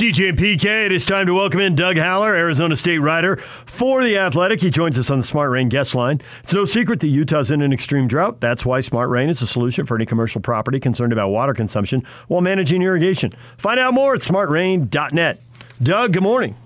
DJ 0.00 0.30
and 0.30 0.38
PK, 0.38 0.86
it 0.86 0.92
is 0.92 1.04
time 1.04 1.26
to 1.26 1.34
welcome 1.34 1.60
in 1.60 1.74
Doug 1.74 1.98
Haller, 1.98 2.34
Arizona 2.34 2.74
State 2.74 3.00
writer 3.00 3.36
for 3.66 4.02
The 4.02 4.16
Athletic. 4.16 4.62
He 4.62 4.70
joins 4.70 4.98
us 4.98 5.10
on 5.10 5.18
the 5.18 5.22
Smart 5.22 5.50
Rain 5.50 5.68
guest 5.68 5.94
line. 5.94 6.22
It's 6.42 6.54
no 6.54 6.64
secret 6.64 7.00
that 7.00 7.08
Utah's 7.08 7.50
in 7.50 7.60
an 7.60 7.70
extreme 7.70 8.08
drought. 8.08 8.40
That's 8.40 8.64
why 8.64 8.80
Smart 8.80 9.10
Rain 9.10 9.28
is 9.28 9.42
a 9.42 9.46
solution 9.46 9.84
for 9.84 9.96
any 9.96 10.06
commercial 10.06 10.40
property 10.40 10.80
concerned 10.80 11.12
about 11.12 11.28
water 11.28 11.52
consumption 11.52 12.02
while 12.28 12.40
managing 12.40 12.80
irrigation. 12.80 13.34
Find 13.58 13.78
out 13.78 13.92
more 13.92 14.14
at 14.14 14.22
smartrain.net. 14.22 15.42
Doug, 15.82 16.14
good 16.14 16.22
morning. 16.22 16.56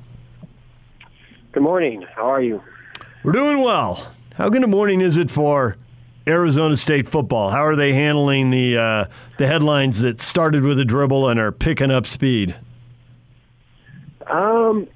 Good 1.51 1.65
morning. 1.65 2.07
How 2.15 2.31
are 2.31 2.41
you? 2.41 2.63
We're 3.25 3.33
doing 3.33 3.63
well. 3.63 4.13
How 4.37 4.49
good 4.49 4.63
a 4.63 4.69
morning 4.69 5.01
is 5.01 5.17
it 5.17 5.29
for 5.29 5.77
Arizona 6.25 6.77
State 6.77 7.09
football? 7.09 7.51
How 7.51 7.65
are 7.65 7.75
they 7.75 7.95
handling 7.95 8.51
the 8.51 8.79
uh, 8.79 9.07
the 9.39 9.49
headlines 9.49 10.03
that 10.03 10.21
started 10.21 10.63
with 10.63 10.79
a 10.79 10.85
dribble 10.85 11.29
and 11.29 11.41
are 11.41 11.51
picking 11.51 11.91
up 11.91 12.07
speed? 12.07 12.55
Um, 14.27 14.89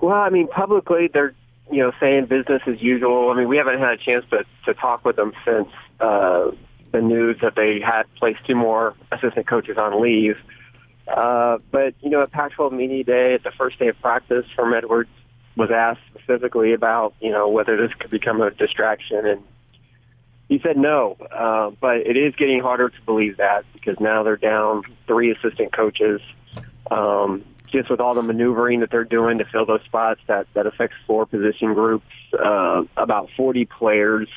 well, 0.00 0.16
I 0.16 0.30
mean, 0.30 0.48
publicly 0.48 1.08
they're 1.12 1.34
you 1.70 1.78
know 1.78 1.92
saying 2.00 2.26
business 2.26 2.62
as 2.66 2.80
usual. 2.80 3.30
I 3.30 3.36
mean, 3.36 3.48
we 3.48 3.56
haven't 3.56 3.78
had 3.78 3.90
a 3.90 3.96
chance 3.96 4.24
to 4.30 4.44
to 4.66 4.74
talk 4.74 5.04
with 5.04 5.16
them 5.16 5.32
since 5.44 5.68
uh, 6.00 6.50
the 6.92 7.00
news 7.00 7.38
that 7.42 7.54
they 7.54 7.80
had 7.80 8.04
placed 8.16 8.44
two 8.44 8.54
more 8.54 8.94
assistant 9.12 9.46
coaches 9.46 9.78
on 9.78 10.00
leave. 10.00 10.36
Uh, 11.06 11.58
but 11.70 11.94
you 12.00 12.10
know, 12.10 12.22
at 12.22 12.30
Pac-12 12.30 12.72
Media 12.72 13.04
Day, 13.04 13.34
at 13.34 13.42
the 13.42 13.50
first 13.50 13.78
day 13.78 13.88
of 13.88 14.00
practice, 14.00 14.46
Herm 14.56 14.74
Edwards 14.74 15.10
was 15.56 15.70
asked 15.70 16.00
specifically 16.14 16.72
about 16.72 17.14
you 17.20 17.30
know 17.30 17.48
whether 17.48 17.76
this 17.76 17.94
could 17.98 18.10
become 18.10 18.40
a 18.40 18.50
distraction, 18.50 19.26
and 19.26 19.42
he 20.48 20.58
said 20.60 20.76
no. 20.76 21.16
Uh, 21.30 21.70
but 21.80 21.98
it 21.98 22.16
is 22.16 22.34
getting 22.36 22.60
harder 22.60 22.88
to 22.88 23.02
believe 23.02 23.36
that 23.38 23.64
because 23.72 23.98
now 24.00 24.22
they're 24.22 24.36
down 24.36 24.82
three 25.06 25.30
assistant 25.32 25.72
coaches. 25.72 26.20
Um, 26.90 27.44
just 27.70 27.90
with 27.90 28.00
all 28.00 28.14
the 28.14 28.22
maneuvering 28.22 28.80
that 28.80 28.90
they're 28.90 29.04
doing 29.04 29.38
to 29.38 29.44
fill 29.44 29.66
those 29.66 29.82
spots, 29.84 30.20
that 30.26 30.46
that 30.54 30.66
affects 30.66 30.96
four 31.06 31.26
position 31.26 31.74
groups, 31.74 32.06
uh, 32.38 32.82
about 32.96 33.28
40 33.36 33.64
players. 33.66 34.28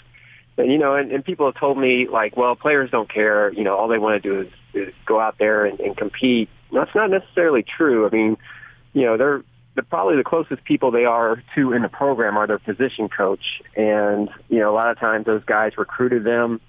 And 0.58 0.72
you 0.72 0.78
know, 0.78 0.95
and, 0.95 1.12
and 1.12 1.25
people 1.25 1.45
have 1.48 1.56
told 1.56 1.78
me 1.78 2.08
like, 2.08 2.38
well, 2.38 2.56
players 2.56 2.92
don't 2.92 3.12
care. 3.12 3.52
You 3.52 3.64
know, 3.64 3.75
all 3.75 3.88
they 3.88 3.98
want 3.98 4.22
to 4.22 4.30
do 4.30 4.42
is, 4.42 4.88
is 4.88 4.94
go 5.06 5.20
out 5.20 5.38
there 5.40 5.66
and, 5.66 5.80
and 5.80 5.98
compete. 5.98 6.50
That's 6.72 6.94
not 6.95 7.09
necessarily 7.09 7.64
true. 7.64 8.08
I 8.08 8.09
mean, 8.09 8.38
you 8.94 9.03
know, 9.03 9.17
they're 9.17 9.44
the, 9.75 9.84
probably 9.84 10.16
the 10.18 10.23
closest 10.23 10.64
people 10.64 10.92
they 10.92 11.06
are 11.06 11.42
to 11.56 11.73
in 11.73 11.81
the 11.81 11.90
program 11.90 12.38
are 12.38 12.45
their 12.45 12.59
position 12.59 13.09
coach, 13.09 13.62
and 13.75 14.30
you 14.50 14.59
know, 14.59 14.72
a 14.72 14.75
lot 14.75 14.92
of 14.92 15.00
times 15.00 15.25
those 15.25 15.44
guys 15.45 15.78
recruited 15.78 16.23
them. 16.23 16.62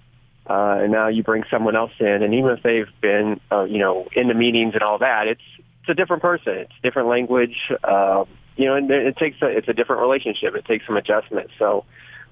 Uh, 0.47 0.77
and 0.83 0.93
now 0.93 1.09
you 1.09 1.23
bring 1.23 1.43
someone 1.51 1.75
else 1.75 1.93
in, 1.99 2.23
and 2.23 2.35
even 2.35 2.51
if 2.51 2.63
they've 2.63 2.91
been, 3.01 3.41
uh, 3.51 3.65
you 3.65 3.79
know, 3.79 4.07
in 4.15 4.29
the 4.29 4.35
meetings 4.35 4.75
and 4.75 4.83
all 4.83 4.99
that, 4.99 5.27
it's 5.27 5.41
it's 5.85 5.91
a 5.91 5.95
different 5.95 6.23
person. 6.23 6.55
It's 6.55 6.73
different 6.83 7.09
language. 7.09 7.71
Uh, 7.83 8.25
you 8.57 8.65
know, 8.65 8.75
and 8.75 8.91
it 8.91 9.19
takes 9.19 9.43
a, 9.43 9.47
it's 9.47 9.69
a 9.69 9.75
different 9.75 10.01
relationship. 10.01 10.55
It 10.55 10.65
takes 10.65 10.87
some 10.87 10.97
adjustment. 10.97 11.51
So, 11.59 11.85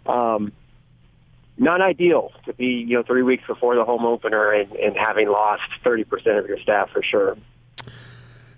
um, 0.06 0.52
not 1.58 1.82
ideal 1.82 2.32
to 2.46 2.54
be 2.54 2.66
you 2.66 2.96
know 2.96 3.02
three 3.02 3.22
weeks 3.22 3.46
before 3.46 3.76
the 3.76 3.84
home 3.84 4.06
opener 4.06 4.52
and, 4.52 4.72
and 4.72 4.96
having 4.96 5.28
lost 5.28 5.64
thirty 5.84 6.04
percent 6.04 6.38
of 6.38 6.46
your 6.46 6.58
staff 6.60 6.90
for 6.90 7.02
sure. 7.02 7.36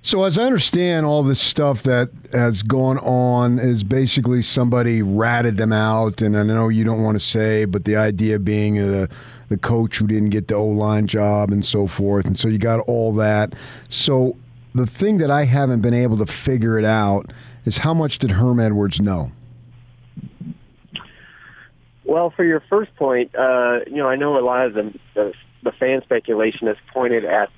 So, 0.00 0.22
as 0.22 0.39
I 0.39 0.45
understand, 0.45 1.06
all 1.06 1.25
this 1.25 1.41
stuff 1.41 1.83
that 1.84 2.11
has 2.33 2.62
gone 2.62 2.98
on 2.98 3.59
is 3.59 3.83
basically 3.83 4.42
somebody 4.42 5.03
ratted 5.03 5.56
them 5.56 5.72
out, 5.72 6.22
and 6.22 6.37
I 6.37 6.45
know 6.45 6.69
you 6.69 6.84
don't 6.84 7.03
want 7.03 7.19
to 7.19 7.25
say, 7.25 7.65
but 7.65 7.84
the 7.84 7.97
idea 7.97 8.39
being 8.39 8.75
the 8.75 9.09
the 9.48 9.56
coach 9.56 9.98
who 9.98 10.06
didn't 10.06 10.31
get 10.31 10.47
the 10.47 10.55
O 10.55 10.67
line 10.67 11.09
job 11.09 11.50
and 11.50 11.65
so 11.65 11.89
forth, 11.89 12.27
and 12.27 12.39
so 12.39 12.47
you 12.47 12.59
got 12.59 12.81
all 12.81 13.12
that. 13.15 13.55
So, 13.89 14.37
the 14.75 14.86
thing 14.86 15.19
that 15.19 15.30
I 15.30 15.44
haven't 15.44 15.80
been 15.80 15.94
able 15.94 16.17
to 16.19 16.27
figure 16.27 16.78
it 16.78 16.84
out 16.84 17.33
is 17.64 17.78
how 17.78 17.94
much 17.94 18.19
did 18.19 18.33
Herm 18.33 18.58
Edwards 18.58 19.00
know? 19.00 19.33
Well, 22.05 22.31
for 22.31 22.44
your 22.44 22.62
first 22.69 22.94
point, 22.97 23.34
uh, 23.34 23.81
you 23.87 23.97
know, 23.97 24.09
I 24.09 24.16
know 24.16 24.38
a 24.38 24.44
lot 24.44 24.66
of 24.66 24.75
the, 24.75 24.94
the 25.15 25.32
the 25.62 25.72
fan 25.72 26.03
speculation 26.03 26.66
has 26.66 26.76
pointed 26.93 27.25
at 27.25 27.49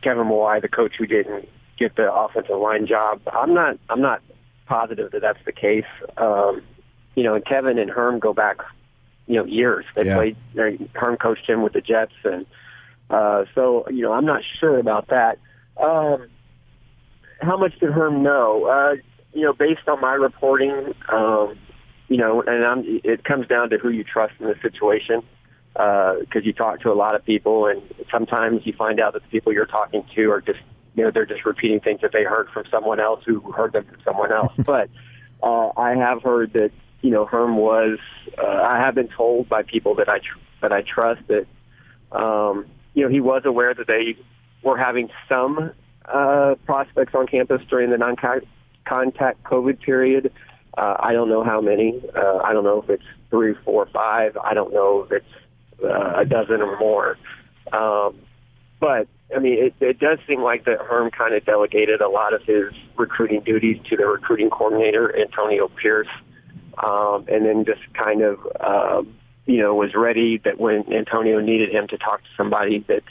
Kevin 0.00 0.24
Mawae, 0.24 0.62
the 0.62 0.68
coach 0.68 0.96
who 0.96 1.06
didn't 1.06 1.48
get 1.78 1.96
the 1.96 2.12
offensive 2.12 2.56
line 2.56 2.86
job. 2.86 3.20
I'm 3.30 3.52
not 3.52 3.78
I'm 3.90 4.00
not 4.00 4.22
positive 4.66 5.12
that 5.12 5.20
that's 5.20 5.44
the 5.44 5.52
case. 5.52 5.84
Um, 6.16 6.62
you 7.14 7.22
know, 7.22 7.34
and 7.34 7.44
Kevin 7.44 7.78
and 7.78 7.90
Herm 7.90 8.18
go 8.18 8.32
back, 8.32 8.58
you 9.26 9.36
know, 9.36 9.44
years. 9.44 9.84
They 9.94 10.06
yeah. 10.06 10.16
played. 10.16 10.36
They, 10.54 10.78
Herm 10.94 11.18
coached 11.18 11.48
him 11.48 11.62
with 11.62 11.74
the 11.74 11.82
Jets, 11.82 12.14
and 12.24 12.46
uh, 13.10 13.44
so 13.54 13.86
you 13.90 14.02
know, 14.02 14.12
I'm 14.12 14.24
not 14.24 14.42
sure 14.58 14.78
about 14.78 15.08
that. 15.08 15.38
Um, 15.76 16.28
how 17.42 17.56
much 17.56 17.78
did 17.78 17.90
Herm 17.90 18.22
know? 18.22 18.64
Uh, 18.66 18.94
you 19.34 19.42
know, 19.42 19.52
based 19.52 19.88
on 19.88 20.00
my 20.00 20.14
reporting, 20.14 20.94
um, 21.08 21.58
you 22.08 22.16
know, 22.16 22.42
and 22.42 22.64
I'm, 22.64 23.00
it 23.04 23.24
comes 23.24 23.46
down 23.48 23.70
to 23.70 23.78
who 23.78 23.88
you 23.88 24.04
trust 24.04 24.34
in 24.38 24.46
the 24.46 24.54
situation 24.62 25.22
because 25.72 26.36
uh, 26.36 26.40
you 26.40 26.52
talk 26.52 26.80
to 26.82 26.92
a 26.92 26.94
lot 26.94 27.14
of 27.14 27.24
people, 27.24 27.66
and 27.66 27.82
sometimes 28.10 28.66
you 28.66 28.74
find 28.74 29.00
out 29.00 29.14
that 29.14 29.22
the 29.22 29.28
people 29.28 29.52
you're 29.52 29.66
talking 29.66 30.04
to 30.14 30.30
are 30.30 30.40
just, 30.40 30.60
you 30.94 31.04
know, 31.04 31.10
they're 31.10 31.26
just 31.26 31.44
repeating 31.44 31.80
things 31.80 32.00
that 32.02 32.12
they 32.12 32.24
heard 32.24 32.48
from 32.50 32.64
someone 32.70 33.00
else 33.00 33.22
who 33.24 33.40
heard 33.52 33.72
them 33.72 33.84
from 33.84 33.98
someone 34.04 34.30
else. 34.30 34.52
but 34.66 34.90
uh, 35.42 35.70
I 35.76 35.94
have 35.94 36.22
heard 36.22 36.52
that, 36.52 36.70
you 37.00 37.10
know, 37.10 37.24
Herm 37.24 37.56
was. 37.56 37.98
Uh, 38.38 38.46
I 38.46 38.78
have 38.78 38.94
been 38.94 39.08
told 39.08 39.48
by 39.48 39.62
people 39.62 39.94
that 39.96 40.08
I 40.08 40.18
tr- 40.18 40.38
that 40.60 40.72
I 40.72 40.82
trust 40.82 41.22
that, 41.28 41.46
um, 42.16 42.66
you 42.94 43.02
know, 43.02 43.08
he 43.08 43.20
was 43.20 43.42
aware 43.44 43.74
that 43.74 43.86
they 43.86 44.16
were 44.62 44.76
having 44.76 45.08
some 45.28 45.72
uh, 46.12 46.54
prospects 46.66 47.14
on 47.14 47.26
campus 47.26 47.62
during 47.68 47.90
the 47.90 47.98
non-contact 47.98 49.42
COVID 49.44 49.80
period. 49.80 50.32
Uh, 50.76 50.96
I 51.00 51.12
don't 51.12 51.28
know 51.28 51.44
how 51.44 51.60
many. 51.60 52.00
Uh, 52.16 52.38
I 52.38 52.52
don't 52.52 52.64
know 52.64 52.80
if 52.82 52.90
it's 52.90 53.04
three, 53.30 53.54
four, 53.64 53.86
five. 53.92 54.36
I 54.36 54.54
don't 54.54 54.72
know 54.72 55.02
if 55.02 55.12
it's 55.12 55.84
uh, 55.84 56.20
a 56.20 56.24
dozen 56.24 56.62
or 56.62 56.78
more. 56.78 57.18
Um, 57.72 58.16
but 58.80 59.06
I 59.34 59.38
mean, 59.38 59.58
it, 59.58 59.74
it 59.80 59.98
does 59.98 60.18
seem 60.26 60.42
like 60.42 60.64
that 60.64 60.78
Herm 60.80 61.10
kind 61.10 61.34
of 61.34 61.44
delegated 61.44 62.00
a 62.00 62.08
lot 62.08 62.34
of 62.34 62.42
his 62.42 62.72
recruiting 62.96 63.42
duties 63.42 63.78
to 63.88 63.96
the 63.96 64.06
recruiting 64.06 64.50
coordinator, 64.50 65.16
Antonio 65.18 65.68
Pierce, 65.68 66.08
um, 66.82 67.26
and 67.28 67.46
then 67.46 67.64
just 67.64 67.80
kind 67.94 68.22
of, 68.22 68.38
um, 68.60 69.14
you 69.46 69.58
know, 69.58 69.74
was 69.74 69.94
ready 69.94 70.38
that 70.44 70.58
when 70.58 70.90
Antonio 70.92 71.40
needed 71.40 71.70
him 71.70 71.86
to 71.88 71.98
talk 71.98 72.20
to 72.20 72.28
somebody 72.36 72.80
that 72.88 73.02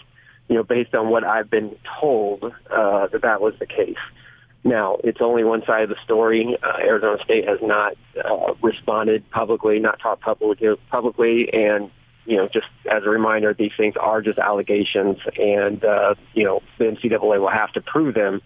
you 0.52 0.58
know, 0.58 0.64
based 0.64 0.94
on 0.94 1.10
what 1.10 1.24
I've 1.24 1.50
been 1.50 1.78
told, 2.02 2.44
uh, 2.44 3.08
that 3.08 3.22
that 3.22 3.40
was 3.40 3.54
the 3.58 3.66
case. 3.66 3.96
Now, 4.66 4.98
it's 5.02 5.22
only 5.22 5.46
one 5.46 5.64
side 5.66 5.84
of 5.84 5.90
the 5.90 5.96
story. 6.04 6.58
Uh, 6.62 6.78
Arizona 6.80 7.24
State 7.24 7.48
has 7.48 7.60
not 7.62 7.94
uh, 8.22 8.54
responded 8.62 9.24
publicly, 9.32 9.80
not 9.80 10.02
talked 10.02 10.22
publicly, 10.22 10.68
publicly, 10.90 11.54
and 11.54 11.90
you 12.26 12.36
know, 12.36 12.50
just 12.50 12.68
as 12.92 13.04
a 13.06 13.10
reminder, 13.10 13.54
these 13.54 13.72
things 13.78 13.96
are 13.98 14.22
just 14.22 14.40
allegations, 14.40 15.20
and 15.40 15.86
uh, 15.86 16.16
you 16.34 16.44
know, 16.44 16.62
the 16.78 16.84
NCAA 16.84 17.40
will 17.40 17.50
have 17.50 17.72
to 17.72 17.82
prove 17.82 18.14
them 18.14 18.42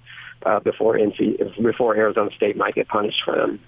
uh, 0.45 0.59
before 0.59 0.99
NC 0.99 1.59
before 1.59 1.95
Arizona 1.95 2.29
State 2.35 2.55
might 2.55 2.75
get 2.75 2.87
punished 2.87 3.23
for 3.25 3.35
them. 3.35 3.59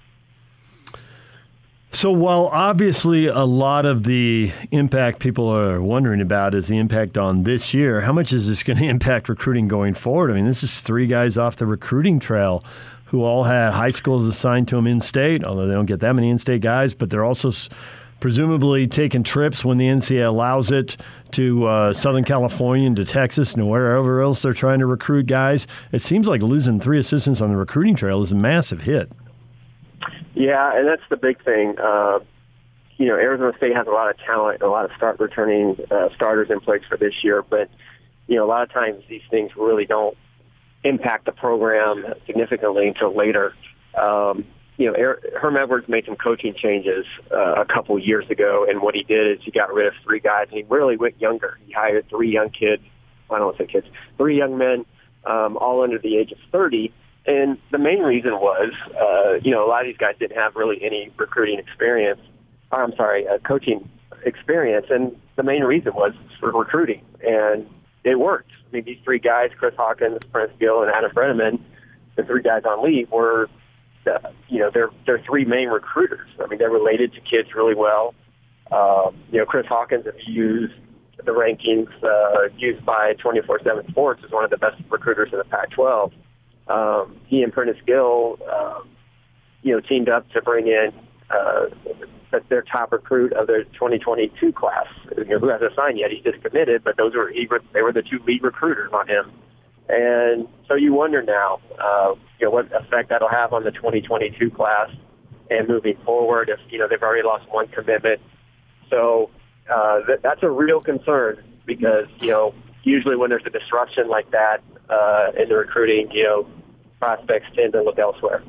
So, 1.90 2.12
while 2.12 2.46
obviously 2.52 3.26
a 3.26 3.44
lot 3.44 3.86
of 3.86 4.04
the 4.04 4.52
impact 4.70 5.20
people 5.20 5.48
are 5.48 5.80
wondering 5.80 6.20
about 6.20 6.54
is 6.54 6.68
the 6.68 6.76
impact 6.76 7.16
on 7.16 7.44
this 7.44 7.72
year, 7.72 8.02
how 8.02 8.12
much 8.12 8.32
is 8.32 8.48
this 8.48 8.62
going 8.62 8.78
to 8.80 8.84
impact 8.84 9.28
recruiting 9.28 9.68
going 9.68 9.94
forward? 9.94 10.30
I 10.30 10.34
mean, 10.34 10.44
this 10.44 10.62
is 10.62 10.80
three 10.80 11.06
guys 11.06 11.38
off 11.38 11.56
the 11.56 11.66
recruiting 11.66 12.20
trail 12.20 12.62
who 13.06 13.24
all 13.24 13.44
had 13.44 13.72
high 13.72 13.90
schools 13.90 14.26
assigned 14.26 14.68
to 14.68 14.76
them 14.76 14.86
in 14.86 15.00
state, 15.00 15.42
although 15.44 15.66
they 15.66 15.72
don't 15.72 15.86
get 15.86 16.00
that 16.00 16.12
many 16.14 16.28
in 16.28 16.38
state 16.38 16.60
guys, 16.60 16.92
but 16.92 17.08
they're 17.08 17.24
also 17.24 17.50
presumably 18.20 18.86
taking 18.86 19.22
trips 19.22 19.64
when 19.64 19.78
the 19.78 19.86
NCAA 19.86 20.26
allows 20.26 20.70
it 20.70 20.98
to 21.30 21.64
uh, 21.64 21.94
Southern 21.94 22.24
California 22.24 22.86
and 22.86 22.96
to 22.96 23.06
Texas 23.06 23.54
and 23.54 23.68
wherever 23.68 24.20
else 24.20 24.42
they're 24.42 24.52
trying 24.52 24.80
to 24.80 24.86
recruit 24.86 25.26
guys. 25.26 25.66
It 25.90 26.02
seems 26.02 26.26
like 26.26 26.42
losing 26.42 26.80
three 26.80 26.98
assistants 26.98 27.40
on 27.40 27.48
the 27.48 27.56
recruiting 27.56 27.96
trail 27.96 28.22
is 28.22 28.32
a 28.32 28.34
massive 28.34 28.82
hit. 28.82 29.10
Yeah, 30.34 30.76
and 30.76 30.86
that's 30.86 31.02
the 31.10 31.16
big 31.16 31.42
thing. 31.44 31.76
Uh, 31.78 32.20
you 32.96 33.06
know, 33.06 33.14
Arizona 33.14 33.52
State 33.56 33.74
has 33.74 33.86
a 33.86 33.90
lot 33.90 34.10
of 34.10 34.18
talent, 34.18 34.62
a 34.62 34.68
lot 34.68 34.84
of 34.84 34.90
start 34.96 35.20
returning 35.20 35.76
uh, 35.90 36.08
starters 36.14 36.50
in 36.50 36.60
place 36.60 36.82
for 36.88 36.96
this 36.96 37.14
year, 37.22 37.42
but 37.42 37.70
you 38.26 38.36
know, 38.36 38.44
a 38.44 38.48
lot 38.48 38.62
of 38.62 38.72
times 38.72 39.02
these 39.08 39.22
things 39.30 39.52
really 39.56 39.86
don't 39.86 40.16
impact 40.84 41.24
the 41.24 41.32
program 41.32 42.04
significantly 42.26 42.88
until 42.88 43.16
later. 43.16 43.54
Um, 43.96 44.44
you 44.76 44.86
know, 44.86 45.14
Herm 45.40 45.56
Edwards 45.56 45.88
made 45.88 46.06
some 46.06 46.14
coaching 46.14 46.54
changes 46.54 47.04
uh, 47.32 47.54
a 47.54 47.64
couple 47.64 47.98
years 47.98 48.30
ago, 48.30 48.64
and 48.68 48.80
what 48.80 48.94
he 48.94 49.02
did 49.02 49.38
is 49.38 49.44
he 49.44 49.50
got 49.50 49.74
rid 49.74 49.88
of 49.88 49.94
three 50.04 50.20
guys, 50.20 50.46
and 50.50 50.58
he 50.58 50.64
really 50.68 50.96
went 50.96 51.20
younger. 51.20 51.58
He 51.66 51.72
hired 51.72 52.08
three 52.08 52.32
young 52.32 52.50
kids. 52.50 52.82
I 53.28 53.38
don't 53.38 53.46
want 53.46 53.58
to 53.58 53.64
say 53.64 53.72
kids, 53.72 53.86
three 54.16 54.38
young 54.38 54.56
men, 54.56 54.86
um, 55.24 55.56
all 55.56 55.82
under 55.82 55.98
the 55.98 56.16
age 56.16 56.32
of 56.32 56.38
30, 56.52 56.92
and 57.28 57.58
the 57.70 57.78
main 57.78 58.00
reason 58.00 58.32
was, 58.32 58.72
uh, 58.98 59.34
you 59.42 59.50
know, 59.50 59.64
a 59.64 59.68
lot 59.68 59.82
of 59.82 59.86
these 59.86 59.98
guys 59.98 60.14
didn't 60.18 60.36
have 60.36 60.56
really 60.56 60.82
any 60.82 61.12
recruiting 61.18 61.58
experience. 61.58 62.20
Or, 62.72 62.82
I'm 62.82 62.94
sorry, 62.96 63.28
uh, 63.28 63.36
coaching 63.38 63.88
experience. 64.24 64.86
And 64.88 65.14
the 65.36 65.42
main 65.42 65.62
reason 65.62 65.94
was 65.94 66.14
for 66.40 66.50
recruiting. 66.50 67.02
And 67.20 67.68
it 68.02 68.18
worked. 68.18 68.50
I 68.66 68.76
mean, 68.76 68.84
these 68.84 68.98
three 69.04 69.18
guys, 69.18 69.50
Chris 69.58 69.74
Hawkins, 69.76 70.18
Prentice 70.32 70.56
Gill, 70.58 70.82
and 70.82 70.90
Adam 70.90 71.10
Breneman, 71.10 71.60
the 72.16 72.22
three 72.22 72.42
guys 72.42 72.62
on 72.64 72.82
leave 72.82 73.10
were, 73.10 73.50
uh, 74.06 74.30
you 74.48 74.58
know, 74.58 74.70
they're 74.72 74.90
they're 75.04 75.20
three 75.20 75.44
main 75.44 75.68
recruiters. 75.68 76.28
I 76.42 76.46
mean, 76.46 76.58
they're 76.58 76.70
related 76.70 77.12
to 77.12 77.20
kids 77.20 77.54
really 77.54 77.74
well. 77.74 78.14
Um, 78.72 79.16
you 79.30 79.38
know, 79.38 79.44
Chris 79.44 79.66
Hawkins, 79.66 80.06
if 80.06 80.14
you 80.26 80.34
use 80.34 80.70
the 81.18 81.32
rankings 81.32 81.90
uh, 82.02 82.48
used 82.56 82.84
by 82.86 83.14
24/7 83.14 83.90
Sports, 83.90 84.24
is 84.24 84.30
one 84.30 84.44
of 84.44 84.50
the 84.50 84.56
best 84.56 84.80
recruiters 84.88 85.30
in 85.32 85.38
the 85.38 85.44
Pac-12. 85.44 86.12
Um, 86.68 87.16
he 87.26 87.42
and 87.42 87.52
Prentice 87.52 87.78
Gill, 87.86 88.38
um, 88.52 88.88
you 89.62 89.74
know, 89.74 89.80
teamed 89.80 90.08
up 90.08 90.30
to 90.30 90.42
bring 90.42 90.66
in 90.66 90.92
uh, 91.30 91.66
their 92.48 92.62
top 92.62 92.92
recruit 92.92 93.32
of 93.32 93.46
their 93.46 93.64
2022 93.64 94.52
class, 94.52 94.86
you 95.16 95.24
know, 95.24 95.38
who 95.38 95.48
hasn't 95.48 95.74
signed 95.74 95.98
yet. 95.98 96.10
He's 96.10 96.22
just 96.22 96.42
committed, 96.42 96.84
but 96.84 96.96
those 96.96 97.14
were 97.14 97.30
he, 97.30 97.48
they 97.72 97.82
were 97.82 97.92
the 97.92 98.02
two 98.02 98.18
lead 98.26 98.42
recruiters 98.42 98.90
on 98.92 99.08
him. 99.08 99.32
And 99.88 100.46
so 100.66 100.74
you 100.74 100.92
wonder 100.92 101.22
now, 101.22 101.60
uh, 101.82 102.14
you 102.38 102.46
know, 102.46 102.50
what 102.50 102.70
effect 102.72 103.08
that'll 103.08 103.28
have 103.28 103.54
on 103.54 103.64
the 103.64 103.70
2022 103.70 104.50
class 104.50 104.90
and 105.50 105.66
moving 105.66 105.96
forward. 106.04 106.50
If 106.50 106.60
you 106.70 106.78
know 106.78 106.86
they've 106.88 107.02
already 107.02 107.26
lost 107.26 107.48
one 107.50 107.68
commitment, 107.68 108.20
so 108.90 109.30
uh, 109.72 110.00
that, 110.06 110.22
that's 110.22 110.42
a 110.42 110.50
real 110.50 110.80
concern 110.80 111.42
because 111.64 112.06
you 112.20 112.28
know 112.28 112.54
usually 112.84 113.16
when 113.16 113.30
there's 113.30 113.46
a 113.46 113.50
disruption 113.50 114.08
like 114.08 114.30
that 114.30 114.62
uh, 114.90 115.30
in 115.38 115.48
the 115.48 115.56
recruiting, 115.56 116.10
you 116.10 116.24
know, 116.24 116.46
prospects 116.98 117.46
tend 117.54 117.72
to 117.72 117.82
look 117.82 117.98
elsewhere. 117.98 118.42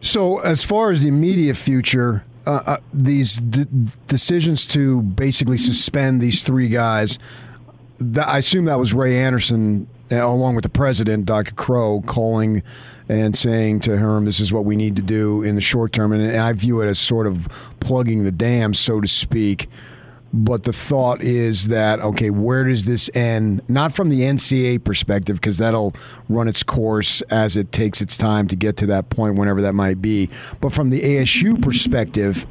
So, 0.00 0.40
as 0.40 0.62
far 0.62 0.90
as 0.90 1.02
the 1.02 1.08
immediate 1.08 1.56
future, 1.56 2.24
uh, 2.46 2.60
uh, 2.66 2.76
these 2.92 3.36
d- 3.36 3.64
decisions 4.06 4.66
to 4.68 5.02
basically 5.02 5.58
suspend 5.58 6.20
these 6.20 6.42
three 6.42 6.68
guys, 6.68 7.18
th- 7.98 8.26
I 8.26 8.38
assume 8.38 8.66
that 8.66 8.78
was 8.78 8.94
Ray 8.94 9.18
Anderson, 9.18 9.88
uh, 10.12 10.16
along 10.16 10.54
with 10.54 10.62
the 10.62 10.68
president, 10.68 11.26
Dr. 11.26 11.54
Crow, 11.54 12.02
calling 12.06 12.62
and 13.08 13.36
saying 13.36 13.80
to 13.80 13.96
Herm, 13.96 14.26
"This 14.26 14.38
is 14.38 14.52
what 14.52 14.64
we 14.64 14.76
need 14.76 14.96
to 14.96 15.02
do 15.02 15.42
in 15.42 15.54
the 15.54 15.60
short 15.60 15.92
term," 15.92 16.12
and 16.12 16.36
I 16.36 16.52
view 16.52 16.80
it 16.82 16.86
as 16.86 16.98
sort 16.98 17.26
of 17.26 17.48
plugging 17.80 18.24
the 18.24 18.32
dam, 18.32 18.74
so 18.74 19.00
to 19.00 19.08
speak. 19.08 19.68
But 20.32 20.64
the 20.64 20.72
thought 20.72 21.22
is 21.22 21.68
that, 21.68 22.00
okay, 22.00 22.30
where 22.30 22.64
does 22.64 22.84
this 22.84 23.08
end? 23.14 23.62
Not 23.68 23.94
from 23.94 24.10
the 24.10 24.22
NCA 24.22 24.82
perspective, 24.84 25.36
because 25.36 25.58
that'll 25.58 25.94
run 26.28 26.48
its 26.48 26.62
course 26.62 27.22
as 27.22 27.56
it 27.56 27.72
takes 27.72 28.02
its 28.02 28.16
time 28.16 28.48
to 28.48 28.56
get 28.56 28.76
to 28.78 28.86
that 28.86 29.08
point, 29.08 29.38
whenever 29.38 29.62
that 29.62 29.72
might 29.72 30.02
be. 30.02 30.28
But 30.60 30.72
from 30.72 30.90
the 30.90 31.00
ASU 31.00 31.60
perspective, 31.62 32.42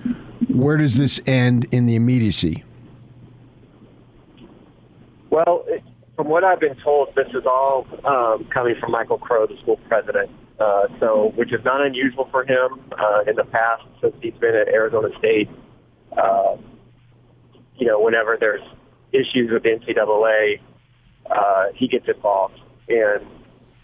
where 0.50 0.78
does 0.78 0.98
this 0.98 1.20
end 1.28 1.68
in 1.72 1.86
the 1.86 1.96
immediacy? 1.96 2.64
Well, 5.30 5.66
from 6.16 6.30
what 6.30 6.44
I've 6.44 6.62
been 6.62 6.78
told, 6.78 7.14
this 7.14 7.28
is 7.34 7.46
all 7.46 7.86
um, 8.06 8.46
coming 8.46 8.76
from 8.80 8.92
Michael 8.92 9.18
Crow, 9.18 9.46
the 9.48 9.58
school 9.58 9.78
president. 9.88 10.32
Uh, 10.58 10.88
so, 11.02 11.34
which 11.36 11.52
is 11.52 11.64
not 11.66 11.86
unusual 11.86 12.30
for 12.32 12.46
him 12.46 12.80
uh, 12.98 13.24
in 13.28 13.36
the 13.36 13.44
past 13.44 13.84
since 14.00 14.16
he's 14.22 14.34
been 14.36 14.56
at 14.56 14.70
Arizona 14.70 15.10
State. 15.20 15.50
Uh, 16.16 16.56
you 17.78 17.88
know, 17.88 18.00
whenever 18.00 18.38
there's 18.40 18.62
issues 19.12 19.52
with 19.52 19.64
NCAA, 19.64 20.60
uh, 21.30 21.66
he 21.74 21.88
gets 21.88 22.08
involved. 22.08 22.60
And, 22.88 23.26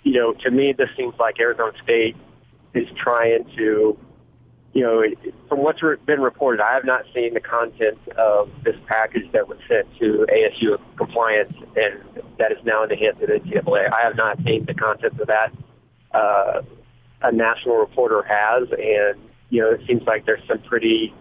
you 0.04 0.14
know, 0.14 0.34
to 0.34 0.52
me, 0.52 0.74
this 0.74 0.90
seems 0.96 1.16
like 1.20 1.40
Arizona 1.40 1.72
State 1.84 2.16
is 2.74 2.88
trying 2.96 3.46
to, 3.58 3.98
you 4.74 4.84
know, 4.84 5.04
from 5.50 5.60
what's 5.60 5.82
been 6.06 6.22
reported, 6.22 6.62
I 6.62 6.74
have 6.74 6.86
not 6.86 7.04
seen 7.14 7.34
the 7.34 7.42
content 7.42 7.98
of 8.18 8.50
this 8.64 8.76
package 8.88 9.30
that 9.34 9.48
was 9.48 9.58
sent 9.68 9.88
to 10.00 10.26
ASU 10.30 10.80
compliance 10.96 11.54
and 11.76 12.00
that 12.38 12.52
is 12.52 12.60
now 12.64 12.84
in 12.84 12.90
the 12.90 12.96
hands 12.96 13.18
of 13.22 13.28
the 13.28 13.34
NCAA. 13.34 13.92
I 13.92 14.02
have 14.04 14.16
not 14.16 14.38
seen 14.46 14.66
the 14.66 14.74
content 14.74 15.20
of 15.20 15.28
that. 15.28 15.52
Uh, 16.14 16.62
a 17.22 17.32
national 17.32 17.76
reporter 17.76 18.24
has, 18.24 18.70
and, 18.72 19.20
you 19.50 19.62
know, 19.62 19.72
it 19.72 19.82
seems 19.88 20.04
like 20.04 20.26
there's 20.26 20.42
some 20.48 20.60
pretty, 20.60 21.14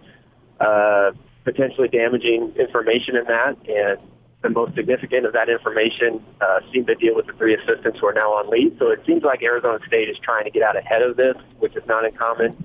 uh, 0.61 1.11
potentially 1.45 1.89
damaging 1.89 2.53
information 2.59 3.17
in 3.17 3.25
that. 3.25 3.57
And 3.69 3.99
the 4.43 4.51
most 4.51 4.75
significant 4.75 5.27
of 5.27 5.33
that 5.35 5.49
information 5.49 6.25
uh, 6.41 6.61
seemed 6.73 6.87
to 6.87 6.95
deal 6.95 7.15
with 7.15 7.27
the 7.27 7.33
three 7.35 7.55
assistants 7.55 7.99
who 8.01 8.07
are 8.07 8.13
now 8.13 8.33
on 8.33 8.51
leave. 8.51 8.77
So 8.79 8.91
it 8.91 9.01
seems 9.07 9.23
like 9.23 9.43
Arizona 9.43 9.79
State 9.87 10.09
is 10.09 10.17
trying 10.19 10.45
to 10.45 10.51
get 10.51 10.63
out 10.63 10.77
ahead 10.77 11.03
of 11.03 11.17
this, 11.17 11.37
which 11.59 11.77
is 11.77 11.83
not 11.87 12.05
uncommon. 12.05 12.57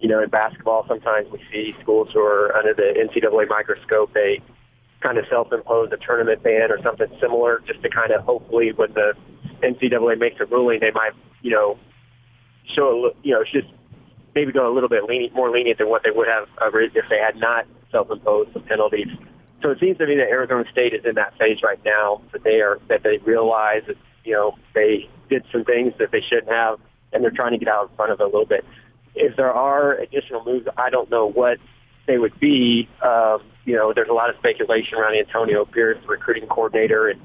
You 0.00 0.08
know, 0.08 0.22
in 0.22 0.28
basketball, 0.28 0.84
sometimes 0.86 1.28
we 1.32 1.40
see 1.50 1.74
schools 1.80 2.08
who 2.12 2.20
are 2.20 2.54
under 2.56 2.74
the 2.74 2.92
NCAA 2.92 3.48
microscope. 3.48 4.12
They 4.12 4.42
kind 5.00 5.16
of 5.16 5.24
self-impose 5.30 5.90
a 5.92 5.96
tournament 5.96 6.42
ban 6.42 6.70
or 6.70 6.82
something 6.82 7.08
similar, 7.20 7.62
just 7.66 7.82
to 7.82 7.88
kind 7.88 8.10
of 8.12 8.22
hopefully 8.24 8.72
when 8.72 8.92
the 8.92 9.14
NCAA 9.62 10.18
makes 10.18 10.40
a 10.40 10.46
ruling, 10.46 10.80
they 10.80 10.90
might, 10.90 11.12
you 11.40 11.50
know, 11.50 11.78
show 12.74 13.06
a, 13.06 13.26
you 13.26 13.32
know, 13.32 13.44
just 13.44 13.68
maybe 14.34 14.52
go 14.52 14.70
a 14.70 14.72
little 14.72 14.88
bit 14.88 15.04
lenient, 15.04 15.34
more 15.34 15.50
lenient 15.50 15.78
than 15.78 15.88
what 15.88 16.02
they 16.02 16.10
would 16.10 16.28
have 16.28 16.48
if 16.74 17.04
they 17.08 17.18
had 17.18 17.36
not 17.36 17.66
self-impose 17.94 18.48
some 18.52 18.62
penalties. 18.64 19.06
So 19.62 19.70
it 19.70 19.78
seems 19.80 19.96
to 19.98 20.06
me 20.06 20.16
that 20.16 20.28
Arizona 20.28 20.64
State 20.70 20.92
is 20.92 21.04
in 21.04 21.14
that 21.14 21.38
phase 21.38 21.62
right 21.62 21.82
now 21.84 22.20
that 22.32 22.42
they 22.42 22.60
are 22.60 22.78
that 22.88 23.02
they 23.02 23.18
realize 23.18 23.82
that 23.86 23.96
you 24.24 24.34
know 24.34 24.56
they 24.74 25.08
did 25.30 25.44
some 25.52 25.64
things 25.64 25.94
that 25.98 26.10
they 26.10 26.20
shouldn't 26.20 26.50
have, 26.50 26.78
and 27.12 27.22
they're 27.22 27.30
trying 27.30 27.52
to 27.52 27.58
get 27.58 27.68
out 27.68 27.88
in 27.88 27.96
front 27.96 28.12
of 28.12 28.20
it 28.20 28.24
a 28.24 28.26
little 28.26 28.44
bit. 28.44 28.64
If 29.14 29.36
there 29.36 29.52
are 29.52 29.94
additional 29.94 30.44
moves, 30.44 30.66
I 30.76 30.90
don't 30.90 31.08
know 31.08 31.30
what 31.30 31.58
they 32.06 32.18
would 32.18 32.38
be. 32.40 32.88
Um, 33.00 33.42
you 33.64 33.76
know, 33.76 33.92
there's 33.94 34.10
a 34.10 34.12
lot 34.12 34.28
of 34.28 34.36
speculation 34.36 34.98
around 34.98 35.14
Antonio 35.14 35.64
Pierce, 35.64 35.98
the 36.02 36.08
recruiting 36.08 36.46
coordinator, 36.48 37.08
and 37.08 37.20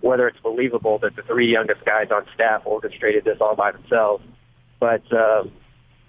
whether 0.00 0.26
it's 0.26 0.40
believable 0.40 0.98
that 0.98 1.14
the 1.16 1.22
three 1.22 1.52
youngest 1.52 1.84
guys 1.84 2.08
on 2.10 2.24
staff 2.34 2.62
orchestrated 2.64 3.24
this 3.24 3.38
all 3.40 3.54
by 3.54 3.70
themselves. 3.70 4.24
But 4.80 5.04
um, 5.12 5.52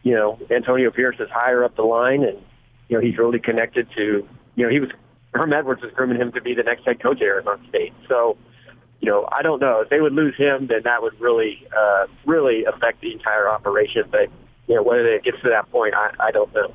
you 0.02 0.16
know, 0.16 0.40
Antonio 0.50 0.90
Pierce 0.90 1.18
is 1.20 1.30
higher 1.30 1.64
up 1.64 1.76
the 1.76 1.84
line, 1.84 2.24
and 2.24 2.40
you 2.90 2.98
know, 2.98 3.02
he's 3.02 3.18
really 3.18 3.40
connected 3.40 3.88
to, 3.96 4.28
you 4.56 4.66
know, 4.66 4.70
he 4.70 4.80
was, 4.80 4.90
Herm 5.34 5.54
Edwards 5.54 5.82
was 5.82 5.92
grooming 5.94 6.20
him 6.20 6.32
to 6.34 6.42
be 6.42 6.56
the 6.56 6.64
next 6.64 6.84
head 6.86 7.02
coach 7.02 7.18
at 7.18 7.28
Arizona 7.28 7.62
State. 7.70 7.94
So, 8.08 8.36
you 9.00 9.10
know, 9.10 9.30
I 9.32 9.44
don't 9.44 9.62
know. 9.62 9.82
If 9.82 9.90
they 9.90 10.02
would 10.02 10.14
lose 10.14 10.36
him, 10.36 10.68
then 10.68 10.82
that 10.84 11.02
would 11.02 11.20
really, 11.22 11.66
uh, 11.76 12.08
really 12.26 12.66
affect 12.66 13.00
the 13.02 13.14
entire 13.14 13.48
operation. 13.48 14.04
But, 14.12 14.30
you 14.68 14.76
know, 14.76 14.84
whether 14.84 15.08
it 15.08 15.24
gets 15.24 15.40
to 15.44 15.50
that 15.50 15.72
point, 15.72 15.94
I, 15.94 16.12
I 16.20 16.32
don't 16.32 16.54
know. 16.54 16.74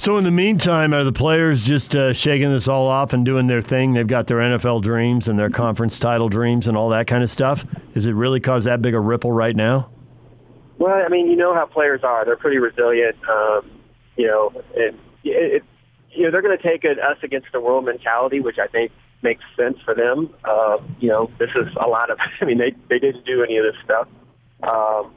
So 0.00 0.16
in 0.16 0.24
the 0.24 0.30
meantime, 0.30 0.94
are 0.94 1.04
the 1.04 1.12
players 1.12 1.64
just 1.64 1.94
uh, 1.94 2.12
shaking 2.12 2.50
this 2.50 2.68
all 2.68 2.86
off 2.86 3.12
and 3.12 3.24
doing 3.24 3.46
their 3.46 3.60
thing? 3.60 3.92
They've 3.92 4.06
got 4.06 4.26
their 4.26 4.38
NFL 4.38 4.80
dreams 4.80 5.28
and 5.28 5.38
their 5.38 5.50
conference 5.50 5.98
title 5.98 6.28
dreams 6.28 6.66
and 6.66 6.76
all 6.76 6.88
that 6.90 7.06
kind 7.06 7.22
of 7.22 7.30
stuff. 7.30 7.64
Is 7.94 8.06
it 8.06 8.12
really 8.12 8.40
cause 8.40 8.64
that 8.64 8.80
big 8.80 8.94
a 8.94 9.00
ripple 9.00 9.32
right 9.32 9.54
now? 9.54 9.90
Well, 10.78 10.94
I 10.94 11.08
mean, 11.08 11.28
you 11.28 11.36
know 11.36 11.54
how 11.54 11.66
players 11.66 12.02
are. 12.04 12.24
They're 12.24 12.36
pretty 12.36 12.58
resilient. 12.58 13.16
Um, 13.28 13.70
you 14.16 14.26
know, 14.26 14.52
and 14.76 14.98
it, 15.24 15.52
it, 15.54 15.64
you 16.10 16.24
know 16.24 16.30
they're 16.30 16.42
going 16.42 16.56
to 16.56 16.62
take 16.62 16.84
an 16.84 16.98
us 17.00 17.18
against 17.22 17.48
the 17.52 17.60
world 17.60 17.84
mentality, 17.84 18.40
which 18.40 18.58
I 18.58 18.66
think 18.68 18.92
makes 19.22 19.42
sense 19.56 19.78
for 19.84 19.94
them. 19.94 20.32
Uh, 20.44 20.78
you 21.00 21.08
know, 21.08 21.30
this 21.38 21.50
is 21.50 21.68
a 21.80 21.88
lot 21.88 22.10
of. 22.10 22.18
I 22.40 22.44
mean, 22.44 22.58
they 22.58 22.74
they 22.88 22.98
didn't 22.98 23.24
do 23.24 23.42
any 23.42 23.56
of 23.56 23.64
this 23.64 23.76
stuff. 23.84 24.08
Um, 24.62 25.14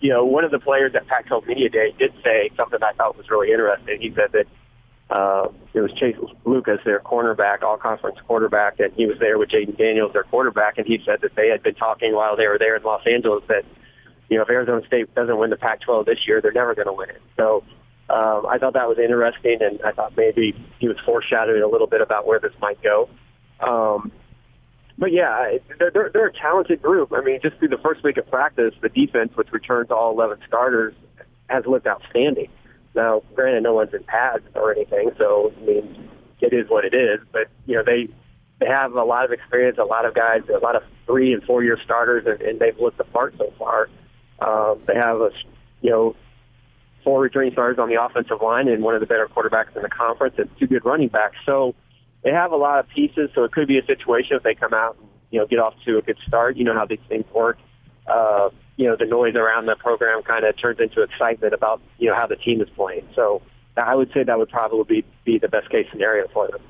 you 0.00 0.10
know, 0.10 0.24
one 0.24 0.44
of 0.44 0.50
the 0.50 0.58
players 0.58 0.94
at 0.94 1.06
Pac-12 1.06 1.46
Media 1.46 1.68
Day 1.70 1.94
did 1.98 2.12
say 2.22 2.50
something 2.56 2.78
I 2.82 2.92
thought 2.92 3.16
was 3.16 3.30
really 3.30 3.50
interesting. 3.50 4.00
He 4.00 4.12
said 4.14 4.32
that 4.32 4.46
uh, 5.08 5.48
it 5.72 5.80
was 5.80 5.92
Chase 5.92 6.16
Lucas, 6.44 6.80
their 6.84 7.00
cornerback, 7.00 7.62
all-conference 7.62 8.18
quarterback, 8.26 8.80
and 8.80 8.92
he 8.92 9.06
was 9.06 9.18
there 9.18 9.38
with 9.38 9.48
Jayden 9.48 9.78
Daniels, 9.78 10.12
their 10.12 10.24
quarterback, 10.24 10.76
and 10.76 10.86
he 10.86 11.00
said 11.06 11.20
that 11.22 11.34
they 11.34 11.48
had 11.48 11.62
been 11.62 11.74
talking 11.74 12.14
while 12.14 12.36
they 12.36 12.46
were 12.46 12.58
there 12.58 12.76
in 12.76 12.82
Los 12.82 13.06
Angeles 13.06 13.44
that 13.48 13.64
you 14.28 14.36
know, 14.36 14.42
if 14.42 14.50
Arizona 14.50 14.86
State 14.86 15.14
doesn't 15.14 15.38
win 15.38 15.50
the 15.50 15.56
Pac-12 15.56 16.06
this 16.06 16.26
year, 16.26 16.40
they're 16.40 16.52
never 16.52 16.74
going 16.74 16.86
to 16.86 16.92
win 16.92 17.10
it. 17.10 17.22
So 17.36 17.64
um, 18.10 18.46
I 18.46 18.58
thought 18.58 18.74
that 18.74 18.88
was 18.88 18.98
interesting, 18.98 19.58
and 19.60 19.80
I 19.82 19.92
thought 19.92 20.16
maybe 20.16 20.54
he 20.78 20.88
was 20.88 20.96
foreshadowing 21.04 21.62
a 21.62 21.68
little 21.68 21.86
bit 21.86 22.00
about 22.00 22.26
where 22.26 22.38
this 22.38 22.52
might 22.60 22.82
go. 22.82 23.08
Um, 23.60 24.12
but 24.98 25.12
yeah, 25.12 25.58
they're, 25.78 25.90
they're, 25.90 26.10
they're 26.12 26.26
a 26.26 26.32
talented 26.32 26.82
group. 26.82 27.12
I 27.12 27.20
mean, 27.20 27.40
just 27.42 27.56
through 27.58 27.68
the 27.68 27.78
first 27.78 28.04
week 28.04 28.16
of 28.16 28.28
practice, 28.30 28.74
the 28.80 28.88
defense, 28.88 29.32
which 29.34 29.52
returns 29.52 29.90
all 29.90 30.12
11 30.12 30.38
starters, 30.46 30.94
has 31.48 31.64
looked 31.66 31.86
outstanding. 31.86 32.48
Now, 32.94 33.22
granted, 33.34 33.62
no 33.64 33.74
one's 33.74 33.92
in 33.92 34.04
pads 34.04 34.44
or 34.54 34.72
anything, 34.72 35.10
so 35.18 35.52
I 35.60 35.64
mean, 35.64 36.08
it 36.40 36.52
is 36.52 36.68
what 36.68 36.84
it 36.84 36.94
is. 36.94 37.20
But 37.32 37.48
you 37.66 37.74
know, 37.76 37.82
they 37.84 38.08
they 38.60 38.66
have 38.66 38.92
a 38.92 39.02
lot 39.02 39.24
of 39.24 39.32
experience, 39.32 39.78
a 39.78 39.84
lot 39.84 40.04
of 40.04 40.14
guys, 40.14 40.42
a 40.48 40.58
lot 40.58 40.76
of 40.76 40.82
three 41.06 41.32
and 41.32 41.42
four 41.42 41.64
year 41.64 41.78
starters, 41.82 42.24
and, 42.26 42.40
and 42.40 42.60
they've 42.60 42.78
looked 42.78 42.98
the 42.98 43.04
part 43.04 43.34
so 43.36 43.52
far. 43.58 43.88
Um, 44.44 44.80
they 44.86 44.94
have 44.94 45.20
a, 45.20 45.30
you 45.80 45.90
know, 45.90 46.16
four 47.02 47.20
returning 47.20 47.52
starters 47.52 47.78
on 47.78 47.88
the 47.88 48.02
offensive 48.02 48.40
line 48.42 48.68
and 48.68 48.82
one 48.82 48.94
of 48.94 49.00
the 49.00 49.06
better 49.06 49.28
quarterbacks 49.28 49.76
in 49.76 49.82
the 49.82 49.88
conference 49.88 50.34
and 50.38 50.48
two 50.58 50.66
good 50.66 50.84
running 50.84 51.08
backs. 51.08 51.36
So 51.44 51.74
they 52.22 52.30
have 52.30 52.52
a 52.52 52.56
lot 52.56 52.78
of 52.78 52.88
pieces. 52.88 53.30
So 53.34 53.44
it 53.44 53.52
could 53.52 53.68
be 53.68 53.78
a 53.78 53.84
situation 53.84 54.36
if 54.36 54.42
they 54.42 54.54
come 54.54 54.74
out 54.74 54.96
and 54.98 55.08
you 55.30 55.40
know 55.40 55.46
get 55.46 55.58
off 55.58 55.74
to 55.84 55.98
a 55.98 56.02
good 56.02 56.18
start. 56.26 56.56
You 56.56 56.64
know 56.64 56.74
how 56.74 56.86
these 56.86 56.98
things 57.08 57.24
work. 57.32 57.58
Uh, 58.06 58.50
you 58.76 58.86
know 58.86 58.96
the 58.96 59.06
noise 59.06 59.34
around 59.36 59.66
the 59.66 59.76
program 59.76 60.22
kind 60.22 60.44
of 60.44 60.56
turns 60.56 60.80
into 60.80 61.02
excitement 61.02 61.54
about 61.54 61.80
you 61.98 62.08
know 62.08 62.14
how 62.14 62.26
the 62.26 62.36
team 62.36 62.60
is 62.60 62.68
playing. 62.70 63.06
So 63.14 63.42
I 63.76 63.94
would 63.94 64.12
say 64.12 64.22
that 64.22 64.38
would 64.38 64.50
probably 64.50 65.02
be, 65.02 65.06
be 65.24 65.38
the 65.38 65.48
best 65.48 65.68
case 65.70 65.86
scenario 65.90 66.28
for 66.28 66.48
them. 66.48 66.60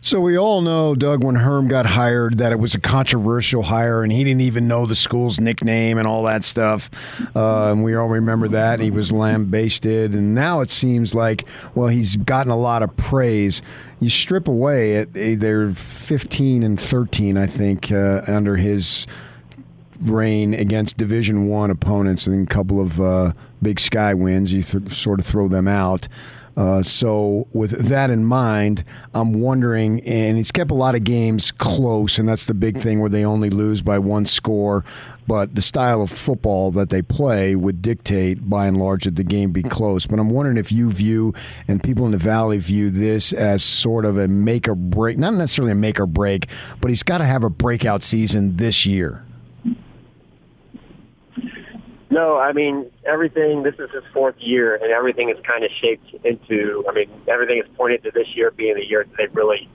So 0.00 0.20
we 0.20 0.38
all 0.38 0.60
know, 0.60 0.94
Doug, 0.94 1.24
when 1.24 1.34
Herm 1.34 1.66
got 1.66 1.84
hired, 1.84 2.38
that 2.38 2.52
it 2.52 2.60
was 2.60 2.74
a 2.74 2.80
controversial 2.80 3.64
hire, 3.64 4.02
and 4.02 4.12
he 4.12 4.22
didn't 4.22 4.42
even 4.42 4.68
know 4.68 4.86
the 4.86 4.94
school's 4.94 5.40
nickname 5.40 5.98
and 5.98 6.06
all 6.06 6.22
that 6.22 6.44
stuff. 6.44 6.88
Uh, 7.34 7.72
and 7.72 7.82
we 7.82 7.96
all 7.96 8.08
remember 8.08 8.46
that 8.48 8.78
he 8.78 8.92
was 8.92 9.10
lambasted, 9.10 10.14
and 10.14 10.36
now 10.36 10.60
it 10.60 10.70
seems 10.70 11.14
like, 11.14 11.44
well, 11.74 11.88
he's 11.88 12.16
gotten 12.16 12.52
a 12.52 12.56
lot 12.56 12.82
of 12.82 12.96
praise. 12.96 13.60
You 13.98 14.08
strip 14.08 14.46
away 14.46 14.94
it; 14.94 15.10
eh, 15.16 15.34
they're 15.36 15.70
15 15.72 16.62
and 16.62 16.78
13, 16.80 17.36
I 17.36 17.46
think, 17.46 17.90
uh, 17.90 18.22
under 18.28 18.56
his 18.56 19.06
reign 20.00 20.54
against 20.54 20.96
Division 20.96 21.48
One 21.48 21.70
opponents, 21.70 22.28
and 22.28 22.46
a 22.46 22.50
couple 22.54 22.80
of 22.80 23.00
uh, 23.00 23.32
Big 23.60 23.80
Sky 23.80 24.14
wins. 24.14 24.52
You 24.52 24.62
th- 24.62 24.94
sort 24.94 25.18
of 25.18 25.26
throw 25.26 25.48
them 25.48 25.66
out. 25.66 26.06
Uh, 26.58 26.82
so, 26.82 27.46
with 27.52 27.70
that 27.88 28.10
in 28.10 28.24
mind, 28.24 28.82
I'm 29.14 29.34
wondering, 29.34 30.00
and 30.00 30.36
he's 30.36 30.50
kept 30.50 30.72
a 30.72 30.74
lot 30.74 30.96
of 30.96 31.04
games 31.04 31.52
close, 31.52 32.18
and 32.18 32.28
that's 32.28 32.46
the 32.46 32.54
big 32.54 32.78
thing 32.78 32.98
where 32.98 33.08
they 33.08 33.24
only 33.24 33.48
lose 33.48 33.80
by 33.80 34.00
one 34.00 34.24
score. 34.24 34.84
But 35.28 35.54
the 35.54 35.62
style 35.62 36.02
of 36.02 36.10
football 36.10 36.72
that 36.72 36.90
they 36.90 37.00
play 37.00 37.54
would 37.54 37.80
dictate, 37.80 38.50
by 38.50 38.66
and 38.66 38.76
large, 38.76 39.04
that 39.04 39.14
the 39.14 39.22
game 39.22 39.52
be 39.52 39.62
close. 39.62 40.04
But 40.04 40.18
I'm 40.18 40.30
wondering 40.30 40.56
if 40.56 40.72
you 40.72 40.90
view, 40.90 41.32
and 41.68 41.80
people 41.80 42.06
in 42.06 42.10
the 42.10 42.18
Valley 42.18 42.58
view 42.58 42.90
this 42.90 43.32
as 43.32 43.62
sort 43.62 44.04
of 44.04 44.18
a 44.18 44.26
make 44.26 44.66
or 44.66 44.74
break, 44.74 45.16
not 45.16 45.34
necessarily 45.34 45.70
a 45.70 45.76
make 45.76 46.00
or 46.00 46.06
break, 46.06 46.48
but 46.80 46.90
he's 46.90 47.04
got 47.04 47.18
to 47.18 47.24
have 47.24 47.44
a 47.44 47.50
breakout 47.50 48.02
season 48.02 48.56
this 48.56 48.84
year. 48.84 49.24
No, 52.18 52.36
I 52.36 52.52
mean 52.52 52.90
everything. 53.06 53.62
This 53.62 53.76
is 53.76 53.92
his 53.92 54.02
fourth 54.12 54.34
year, 54.38 54.74
and 54.74 54.90
everything 54.90 55.30
is 55.30 55.36
kind 55.46 55.62
of 55.62 55.70
shaped 55.70 56.12
into. 56.24 56.84
I 56.88 56.92
mean, 56.92 57.08
everything 57.28 57.58
is 57.58 57.76
pointed 57.76 58.02
to 58.02 58.10
this 58.10 58.26
year 58.34 58.50
being 58.50 58.74
the 58.74 58.84
year 58.84 59.04
that 59.04 59.16
they 59.16 59.26
really 59.40 59.70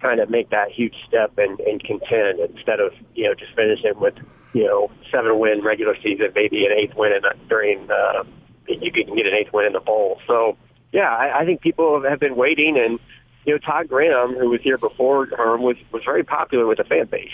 kind 0.00 0.18
of 0.18 0.30
make 0.30 0.48
that 0.48 0.70
huge 0.70 0.94
step 1.06 1.36
and, 1.36 1.60
and 1.60 1.84
contend 1.84 2.38
instead 2.38 2.80
of 2.80 2.94
you 3.14 3.24
know 3.24 3.34
just 3.34 3.54
finishing 3.54 4.00
with 4.00 4.14
you 4.54 4.64
know 4.64 4.90
seven 5.12 5.38
win 5.38 5.62
regular 5.62 5.94
season, 6.02 6.28
maybe 6.34 6.64
an 6.64 6.72
eighth 6.72 6.94
win 6.96 7.12
in 7.12 7.22
a, 7.22 7.34
during. 7.50 7.90
Uh, 7.90 8.24
you 8.66 8.90
can 8.90 9.14
get 9.14 9.26
an 9.26 9.34
eighth 9.34 9.52
win 9.52 9.66
in 9.66 9.74
the 9.74 9.80
bowl. 9.80 10.22
So 10.26 10.56
yeah, 10.90 11.14
I, 11.14 11.40
I 11.40 11.44
think 11.44 11.60
people 11.60 12.02
have 12.02 12.18
been 12.18 12.34
waiting, 12.34 12.78
and 12.78 12.98
you 13.44 13.52
know 13.52 13.58
Todd 13.58 13.88
Graham, 13.88 14.36
who 14.36 14.48
was 14.48 14.62
here 14.62 14.78
before 14.78 15.26
Herm, 15.26 15.60
was 15.60 15.76
was 15.92 16.02
very 16.02 16.24
popular 16.24 16.66
with 16.66 16.78
the 16.78 16.84
fan 16.84 17.08
base. 17.08 17.28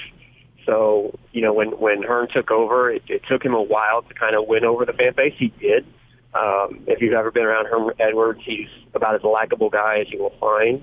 So, 0.67 1.19
you 1.33 1.41
know, 1.43 1.53
when, 1.53 1.71
when 1.79 2.03
Herm 2.03 2.29
took 2.33 2.51
over, 2.51 2.91
it, 2.91 3.03
it 3.09 3.23
took 3.29 3.45
him 3.45 3.55
a 3.55 3.63
while 3.63 4.03
to 4.03 4.15
kind 4.15 4.37
of 4.37 4.47
win 4.47 4.65
over 4.65 4.85
the 4.85 4.93
fan 4.93 5.15
base. 5.17 5.35
He 5.37 5.49
did. 5.49 5.87
Um, 6.35 6.85
if 6.87 7.01
you've 7.01 7.15
ever 7.15 7.31
been 7.31 7.45
around 7.45 7.67
Herm 7.67 7.91
Edwards, 7.99 8.41
he's 8.45 8.69
about 8.95 9.15
as 9.15 9.23
likable 9.23 9.71
guy 9.71 9.99
as 10.01 10.11
you 10.13 10.21
will 10.21 10.37
find. 10.39 10.83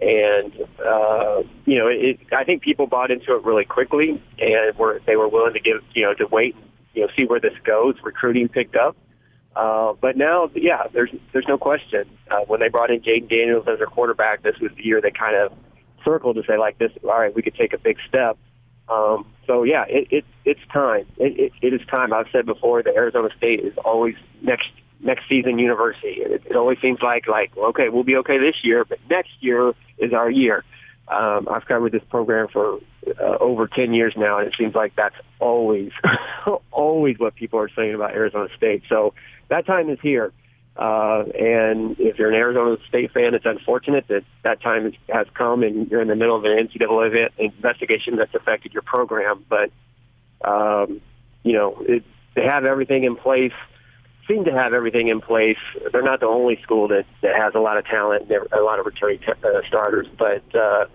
And, 0.00 0.52
uh, 0.84 1.42
you 1.64 1.78
know, 1.78 1.86
it, 1.86 2.18
I 2.32 2.44
think 2.44 2.62
people 2.62 2.86
bought 2.86 3.10
into 3.10 3.36
it 3.36 3.44
really 3.44 3.64
quickly 3.64 4.20
and 4.38 4.76
were, 4.76 5.00
they 5.06 5.16
were 5.16 5.28
willing 5.28 5.54
to 5.54 5.60
give, 5.60 5.82
you 5.94 6.02
know, 6.02 6.14
to 6.14 6.26
wait, 6.26 6.56
you 6.92 7.02
know, 7.02 7.08
see 7.16 7.24
where 7.24 7.40
this 7.40 7.54
goes. 7.64 7.94
Recruiting 8.02 8.48
picked 8.48 8.76
up. 8.76 8.96
Uh, 9.54 9.92
but 10.00 10.16
now, 10.16 10.50
yeah, 10.54 10.88
there's, 10.92 11.10
there's 11.32 11.46
no 11.46 11.56
question. 11.56 12.04
Uh, 12.30 12.40
when 12.46 12.58
they 12.60 12.68
brought 12.68 12.90
in 12.90 13.00
Jayden 13.00 13.28
Daniels 13.28 13.68
as 13.68 13.78
their 13.78 13.86
quarterback, 13.86 14.42
this 14.42 14.58
was 14.60 14.72
the 14.76 14.84
year 14.84 15.00
they 15.00 15.10
kind 15.10 15.36
of 15.36 15.52
circled 16.04 16.36
to 16.36 16.42
say 16.46 16.58
like 16.58 16.78
this, 16.78 16.90
all 17.04 17.10
right, 17.10 17.34
we 17.34 17.42
could 17.42 17.54
take 17.54 17.72
a 17.72 17.78
big 17.78 17.98
step. 18.08 18.36
Um, 18.88 19.26
so 19.46 19.62
yeah, 19.62 19.84
it, 19.88 20.08
it 20.10 20.24
it's 20.44 20.60
time. 20.72 21.06
It, 21.18 21.38
it, 21.38 21.52
it 21.62 21.74
is 21.74 21.86
time. 21.88 22.12
I've 22.12 22.28
said 22.32 22.46
before 22.46 22.82
that 22.82 22.94
Arizona 22.94 23.28
State 23.36 23.60
is 23.60 23.76
always 23.84 24.14
next 24.40 24.68
next 25.00 25.28
season 25.28 25.58
university. 25.58 26.20
It, 26.20 26.42
it 26.46 26.56
always 26.56 26.78
seems 26.80 27.00
like 27.02 27.26
like 27.26 27.56
okay, 27.56 27.88
we'll 27.88 28.04
be 28.04 28.16
okay 28.16 28.38
this 28.38 28.56
year, 28.62 28.84
but 28.84 28.98
next 29.08 29.30
year 29.40 29.74
is 29.98 30.12
our 30.12 30.30
year. 30.30 30.64
Um, 31.08 31.48
I've 31.50 31.66
covered 31.66 31.92
this 31.92 32.02
program 32.10 32.48
for 32.48 32.78
uh, 33.20 33.36
over 33.40 33.66
ten 33.66 33.92
years 33.92 34.14
now, 34.16 34.38
and 34.38 34.48
it 34.48 34.54
seems 34.56 34.74
like 34.74 34.94
that's 34.96 35.16
always 35.40 35.92
always 36.70 37.18
what 37.18 37.34
people 37.34 37.58
are 37.58 37.70
saying 37.74 37.94
about 37.94 38.12
Arizona 38.12 38.48
State. 38.56 38.82
So 38.88 39.14
that 39.48 39.66
time 39.66 39.90
is 39.90 39.98
here. 40.00 40.32
Uh, 40.76 41.24
and 41.38 41.96
if 41.98 42.18
you're 42.18 42.30
an 42.30 42.34
Arizona 42.34 42.76
State 42.88 43.12
fan, 43.12 43.34
it's 43.34 43.44
unfortunate 43.44 44.06
that 44.08 44.24
that 44.42 44.62
time 44.62 44.92
has, 45.08 45.26
come 45.34 45.62
and 45.62 45.90
you're 45.90 46.00
in 46.00 46.08
the 46.08 46.16
middle 46.16 46.36
of 46.36 46.44
an 46.44 46.66
NCAA 46.66 47.08
event, 47.08 47.32
investigation 47.38 48.16
that's 48.16 48.34
affected 48.34 48.72
your 48.72 48.82
program. 48.82 49.44
But, 49.48 49.70
um, 50.44 51.00
you 51.42 51.52
know, 51.52 51.76
it, 51.80 52.04
they 52.34 52.44
have 52.44 52.64
everything 52.64 53.04
in 53.04 53.16
place, 53.16 53.52
seem 54.26 54.44
to 54.44 54.52
have 54.52 54.72
everything 54.72 55.08
in 55.08 55.20
place. 55.20 55.58
They're 55.92 56.02
not 56.02 56.20
the 56.20 56.26
only 56.26 56.60
school 56.62 56.88
that, 56.88 57.04
that 57.20 57.36
has 57.36 57.54
a 57.54 57.60
lot 57.60 57.76
of 57.76 57.84
talent 57.84 58.30
and 58.30 58.46
a 58.52 58.62
lot 58.62 58.78
of 58.78 58.86
returning 58.86 59.18
t- 59.18 59.26
uh, 59.26 59.60
starters. 59.68 60.06
But 60.18 60.42
uh, 60.54 60.86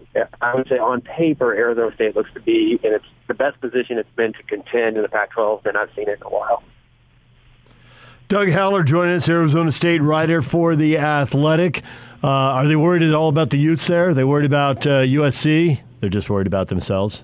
I 0.41 0.55
would 0.55 0.67
say 0.67 0.79
on 0.79 1.01
paper, 1.01 1.53
Arizona 1.53 1.93
State 1.93 2.15
looks 2.15 2.34
to 2.34 2.39
be 2.39 2.79
in 2.84 2.93
its 2.93 3.05
the 3.27 3.36
best 3.36 3.60
position 3.62 3.98
it's 3.98 4.10
been 4.15 4.34
to 4.34 4.43
contend 4.43 4.96
in 4.96 5.03
the 5.03 5.10
Pac-12 5.10 5.63
than 5.63 5.75
I've 5.75 5.89
seen 5.96 6.07
it 6.10 6.19
in 6.19 6.24
a 6.24 6.29
while. 6.29 6.63
Doug 8.27 8.50
Haller 8.50 8.84
joining 8.84 9.15
us, 9.15 9.29
Arizona 9.29 9.72
State 9.72 10.01
writer 10.01 10.41
for 10.41 10.75
The 10.75 10.98
Athletic. 10.98 11.81
Uh, 12.22 12.27
are 12.27 12.67
they 12.67 12.75
worried 12.75 13.01
at 13.01 13.13
all 13.13 13.29
about 13.29 13.51
the 13.51 13.57
Utes 13.57 13.88
there? 13.88 14.10
Are 14.10 14.13
they 14.13 14.25
worried 14.25 14.46
about 14.46 14.86
uh, 14.86 15.03
USC? 15.03 15.79
They're 16.01 16.10
just 16.10 16.29
worried 16.29 16.46
about 16.46 16.67
themselves? 16.67 17.24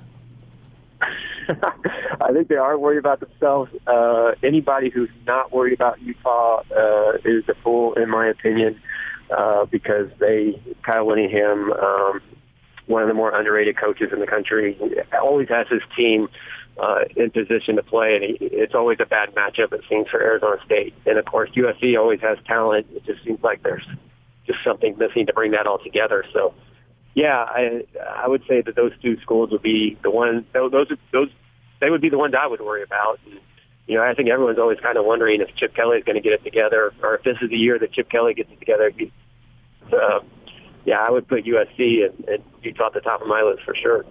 I 1.02 2.32
think 2.32 2.48
they 2.48 2.56
are 2.56 2.78
worried 2.78 3.00
about 3.00 3.20
themselves. 3.20 3.70
Uh, 3.86 4.36
anybody 4.44 4.90
who's 4.90 5.10
not 5.28 5.52
worried 5.52 5.74
about 5.74 6.02
Utah 6.02 6.64
uh, 6.74 7.18
is 7.26 7.44
a 7.50 7.56
fool, 7.56 7.96
in 7.96 8.10
my 8.10 8.28
opinion, 8.28 8.80
uh, 9.30 9.66
because 9.66 10.10
they, 10.20 10.58
Kyle 10.84 11.06
Whittingham, 11.06 11.74
um, 11.74 12.22
one 12.86 13.02
of 13.02 13.10
the 13.10 13.14
more 13.14 13.36
underrated 13.38 13.76
coaches 13.76 14.14
in 14.14 14.22
the 14.22 14.28
country, 14.28 14.80
always 15.22 15.50
has 15.50 15.68
his 15.68 15.82
team– 15.98 16.30
uh, 16.80 17.02
in 17.16 17.30
position 17.32 17.76
to 17.76 17.84
play, 17.84 18.16
and 18.16 18.24
he, 18.24 18.38
it's 18.46 18.76
always 18.76 18.98
a 19.00 19.06
bad 19.06 19.34
matchup. 19.36 19.74
It 19.74 19.82
seems 19.90 20.08
for 20.10 20.22
Arizona 20.22 20.58
State, 20.66 20.94
and 21.06 21.18
of 21.18 21.26
course 21.26 21.50
USC 21.52 21.98
always 22.00 22.22
has 22.22 22.38
talent. 22.46 22.88
It 22.94 23.06
just 23.06 23.24
seems 23.24 23.42
like 23.44 23.64
there's 23.64 23.86
just 24.46 24.60
something 24.64 24.98
missing 24.98 25.26
to 25.28 25.34
bring 25.34 25.52
that 25.52 25.68
all 25.68 25.80
together. 25.80 26.26
So, 26.34 26.54
yeah, 27.16 27.38
I 27.38 27.86
I 28.16 28.28
would 28.28 28.44
say 28.48 28.62
that 28.62 28.76
those 28.76 28.92
two 29.02 29.20
schools 29.22 29.52
would 29.52 29.62
be 29.62 29.98
the 30.02 30.10
one. 30.10 30.46
Those 30.54 30.88
those 31.12 31.30
they 31.80 31.90
would 31.90 32.02
be 32.02 32.10
the 32.10 32.18
ones 32.18 32.34
I 32.40 32.48
would 32.48 32.62
worry 32.62 32.84
about. 32.84 33.20
And, 33.26 33.40
you 33.88 33.98
know, 33.98 34.04
I 34.04 34.14
think 34.14 34.30
everyone's 34.30 34.60
always 34.60 34.80
kind 34.80 34.98
of 34.98 35.06
wondering 35.06 35.42
if 35.42 35.54
Chip 35.56 35.76
Kelly 35.76 35.98
is 35.98 36.06
going 36.06 36.16
to 36.16 36.22
get 36.22 36.32
it 36.32 36.44
together, 36.44 36.94
or 37.04 37.16
if 37.16 37.24
this 37.24 37.38
is 37.42 37.50
the 37.50 37.58
year 37.58 37.78
that 37.78 37.92
Chip 37.92 38.10
Kelly 38.10 38.34
gets 38.34 38.50
it 38.52 38.60
together. 38.60 38.92
Uh, 39.92 40.22
yeah, 40.86 41.00
I 41.00 41.12
would 41.12 41.28
put 41.28 41.46
USC 41.46 42.06
and, 42.06 42.28
and 42.30 42.44
Utah 42.62 42.88
at 42.88 42.94
the 42.94 43.02
top 43.02 43.22
of 43.22 43.28
my 43.28 43.42
list 43.42 43.64
for 43.64 43.76
sure. 43.76 44.06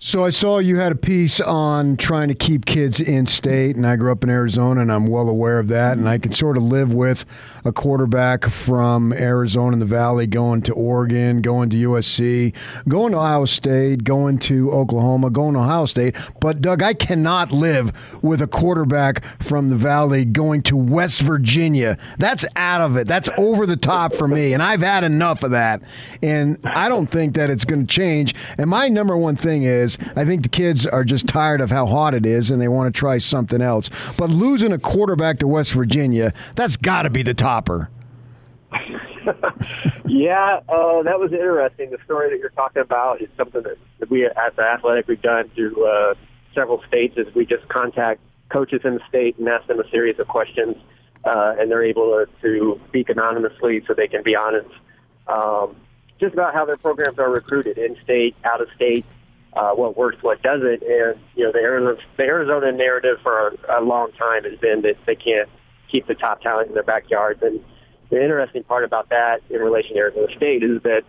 So 0.00 0.24
I 0.24 0.30
saw 0.30 0.58
you 0.58 0.76
had 0.76 0.92
a 0.92 0.96
piece 0.96 1.40
on 1.40 1.96
trying 1.96 2.28
to 2.28 2.34
keep 2.34 2.66
kids 2.66 3.00
in 3.00 3.26
state, 3.26 3.74
and 3.74 3.84
I 3.84 3.96
grew 3.96 4.12
up 4.12 4.22
in 4.22 4.30
Arizona, 4.30 4.80
and 4.80 4.92
I'm 4.92 5.08
well 5.08 5.28
aware 5.28 5.58
of 5.58 5.66
that. 5.68 5.98
And 5.98 6.08
I 6.08 6.18
can 6.18 6.30
sort 6.30 6.56
of 6.56 6.62
live 6.62 6.94
with 6.94 7.24
a 7.68 7.72
quarterback 7.72 8.46
from 8.46 9.12
Arizona 9.12 9.74
in 9.74 9.78
the 9.78 9.84
Valley 9.86 10.26
going 10.26 10.62
to 10.62 10.72
Oregon, 10.72 11.42
going 11.42 11.70
to 11.70 11.76
USC, 11.76 12.54
going 12.88 13.12
to 13.12 13.18
Ohio 13.18 13.44
State, 13.44 14.02
going 14.02 14.38
to 14.38 14.72
Oklahoma, 14.72 15.30
going 15.30 15.54
to 15.54 15.60
Ohio 15.60 15.84
State. 15.86 16.16
But 16.40 16.60
Doug, 16.60 16.82
I 16.82 16.94
cannot 16.94 17.52
live 17.52 17.92
with 18.22 18.42
a 18.42 18.46
quarterback 18.46 19.22
from 19.42 19.68
the 19.68 19.76
Valley 19.76 20.24
going 20.24 20.62
to 20.62 20.76
West 20.76 21.20
Virginia. 21.20 21.98
That's 22.18 22.44
out 22.56 22.80
of 22.80 22.96
it. 22.96 23.06
That's 23.06 23.28
over 23.38 23.66
the 23.66 23.76
top 23.76 24.14
for 24.14 24.26
me, 24.26 24.52
and 24.54 24.62
I've 24.62 24.80
had 24.80 25.04
enough 25.04 25.42
of 25.42 25.50
that. 25.50 25.82
And 26.22 26.58
I 26.64 26.88
don't 26.88 27.06
think 27.06 27.34
that 27.34 27.50
it's 27.50 27.64
going 27.64 27.86
to 27.86 27.94
change. 27.94 28.34
And 28.56 28.70
my 28.70 28.88
number 28.88 29.16
one 29.16 29.36
thing 29.36 29.62
is 29.62 29.98
I 30.16 30.24
think 30.24 30.42
the 30.42 30.48
kids 30.48 30.86
are 30.86 31.04
just 31.04 31.26
tired 31.26 31.60
of 31.60 31.70
how 31.70 31.86
hot 31.86 32.14
it 32.14 32.24
is 32.24 32.50
and 32.50 32.60
they 32.60 32.68
want 32.68 32.92
to 32.92 32.98
try 32.98 33.18
something 33.18 33.60
else. 33.60 33.90
But 34.16 34.30
losing 34.30 34.72
a 34.72 34.78
quarterback 34.78 35.38
to 35.40 35.46
West 35.46 35.72
Virginia, 35.72 36.32
that's 36.56 36.76
got 36.76 37.02
to 37.02 37.10
be 37.10 37.22
the 37.22 37.34
yeah, 40.06 40.60
uh, 40.68 41.02
that 41.02 41.18
was 41.18 41.32
interesting. 41.32 41.90
The 41.90 41.98
story 42.04 42.30
that 42.30 42.38
you're 42.38 42.50
talking 42.50 42.82
about 42.82 43.22
is 43.22 43.28
something 43.36 43.62
that 43.62 44.10
we 44.10 44.26
at 44.26 44.56
the 44.56 44.62
Athletic 44.62 45.08
we've 45.08 45.22
done 45.22 45.48
through 45.54 45.86
uh, 45.86 46.14
several 46.54 46.82
states. 46.86 47.16
Is 47.16 47.34
we 47.34 47.46
just 47.46 47.66
contact 47.68 48.20
coaches 48.50 48.82
in 48.84 48.94
the 48.94 49.00
state 49.08 49.38
and 49.38 49.48
ask 49.48 49.66
them 49.66 49.80
a 49.80 49.88
series 49.90 50.18
of 50.18 50.28
questions, 50.28 50.76
uh, 51.24 51.54
and 51.58 51.70
they're 51.70 51.84
able 51.84 52.24
to, 52.24 52.26
to 52.42 52.80
speak 52.88 53.08
anonymously 53.08 53.82
so 53.86 53.94
they 53.94 54.08
can 54.08 54.22
be 54.22 54.36
honest, 54.36 54.70
um, 55.26 55.76
just 56.20 56.34
about 56.34 56.54
how 56.54 56.64
their 56.64 56.76
programs 56.76 57.18
are 57.18 57.30
recruited 57.30 57.78
in 57.78 57.96
state, 58.02 58.34
out 58.44 58.60
of 58.60 58.68
state, 58.74 59.04
uh, 59.54 59.72
what 59.72 59.96
works, 59.96 60.22
what 60.22 60.42
doesn't. 60.42 60.82
And, 60.82 61.18
you 61.36 61.44
know, 61.44 61.52
the 61.52 61.58
Arizona, 61.58 62.00
the 62.16 62.24
Arizona 62.24 62.72
narrative 62.72 63.18
for 63.22 63.48
a, 63.48 63.80
a 63.80 63.82
long 63.82 64.12
time 64.12 64.44
has 64.44 64.58
been 64.58 64.82
that 64.82 64.96
they 65.06 65.14
can't 65.14 65.48
keep 65.90 66.06
the 66.06 66.14
top 66.14 66.40
talent 66.42 66.68
in 66.68 66.74
their 66.74 66.82
backyards. 66.82 67.42
And 67.42 67.60
the 68.10 68.22
interesting 68.22 68.64
part 68.64 68.84
about 68.84 69.08
that 69.10 69.42
in 69.50 69.60
relation 69.60 69.94
to 69.94 69.98
Arizona 69.98 70.26
State 70.36 70.62
is 70.62 70.82
that, 70.82 71.02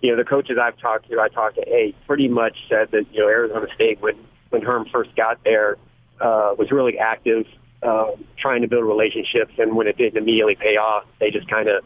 you 0.00 0.10
know, 0.10 0.16
the 0.16 0.24
coaches 0.24 0.58
I've 0.60 0.78
talked 0.78 1.08
to, 1.10 1.20
I 1.20 1.28
talked 1.28 1.56
to 1.56 1.74
eight, 1.74 1.96
pretty 2.06 2.28
much 2.28 2.56
said 2.68 2.90
that, 2.92 3.06
you 3.12 3.20
know, 3.20 3.28
Arizona 3.28 3.66
State, 3.74 4.00
when, 4.00 4.16
when 4.50 4.62
Herm 4.62 4.86
first 4.92 5.14
got 5.14 5.42
there, 5.44 5.76
uh, 6.20 6.54
was 6.58 6.70
really 6.70 6.98
active, 6.98 7.46
uh, 7.82 8.12
trying 8.36 8.62
to 8.62 8.68
build 8.68 8.84
relationships. 8.84 9.52
And 9.58 9.76
when 9.76 9.86
it 9.86 9.96
didn't 9.96 10.18
immediately 10.18 10.54
pay 10.54 10.76
off, 10.76 11.04
they 11.18 11.30
just 11.30 11.48
kind 11.48 11.68
of 11.68 11.84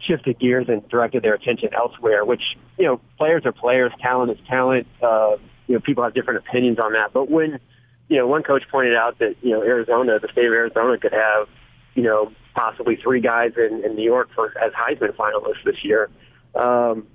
shifted 0.00 0.38
gears 0.38 0.66
and 0.68 0.86
directed 0.88 1.22
their 1.22 1.34
attention 1.34 1.70
elsewhere. 1.74 2.24
Which 2.24 2.56
you 2.78 2.86
know, 2.86 3.00
players 3.18 3.44
are 3.44 3.52
players, 3.52 3.92
talent 4.00 4.30
is 4.32 4.38
talent. 4.48 4.86
Uh, 5.02 5.36
you 5.66 5.74
know, 5.74 5.80
people 5.80 6.02
have 6.04 6.14
different 6.14 6.38
opinions 6.38 6.78
on 6.78 6.94
that. 6.94 7.12
But 7.12 7.30
when 7.30 7.60
you 8.08 8.16
know, 8.16 8.26
one 8.26 8.42
coach 8.42 8.64
pointed 8.70 8.96
out 8.96 9.18
that 9.20 9.36
you 9.42 9.50
know 9.50 9.62
Arizona, 9.62 10.18
the 10.18 10.28
state 10.32 10.46
of 10.46 10.52
Arizona, 10.52 10.98
could 10.98 11.12
have 11.12 11.48
you 11.94 12.02
know 12.02 12.32
possibly 12.54 12.96
three 12.96 13.20
guys 13.20 13.52
in, 13.56 13.84
in 13.84 13.94
New 13.94 14.04
York 14.04 14.30
for 14.34 14.56
as 14.58 14.72
Heisman 14.72 15.14
finalists 15.14 15.64
this 15.64 15.84
year. 15.84 16.10
Um, 16.54 17.06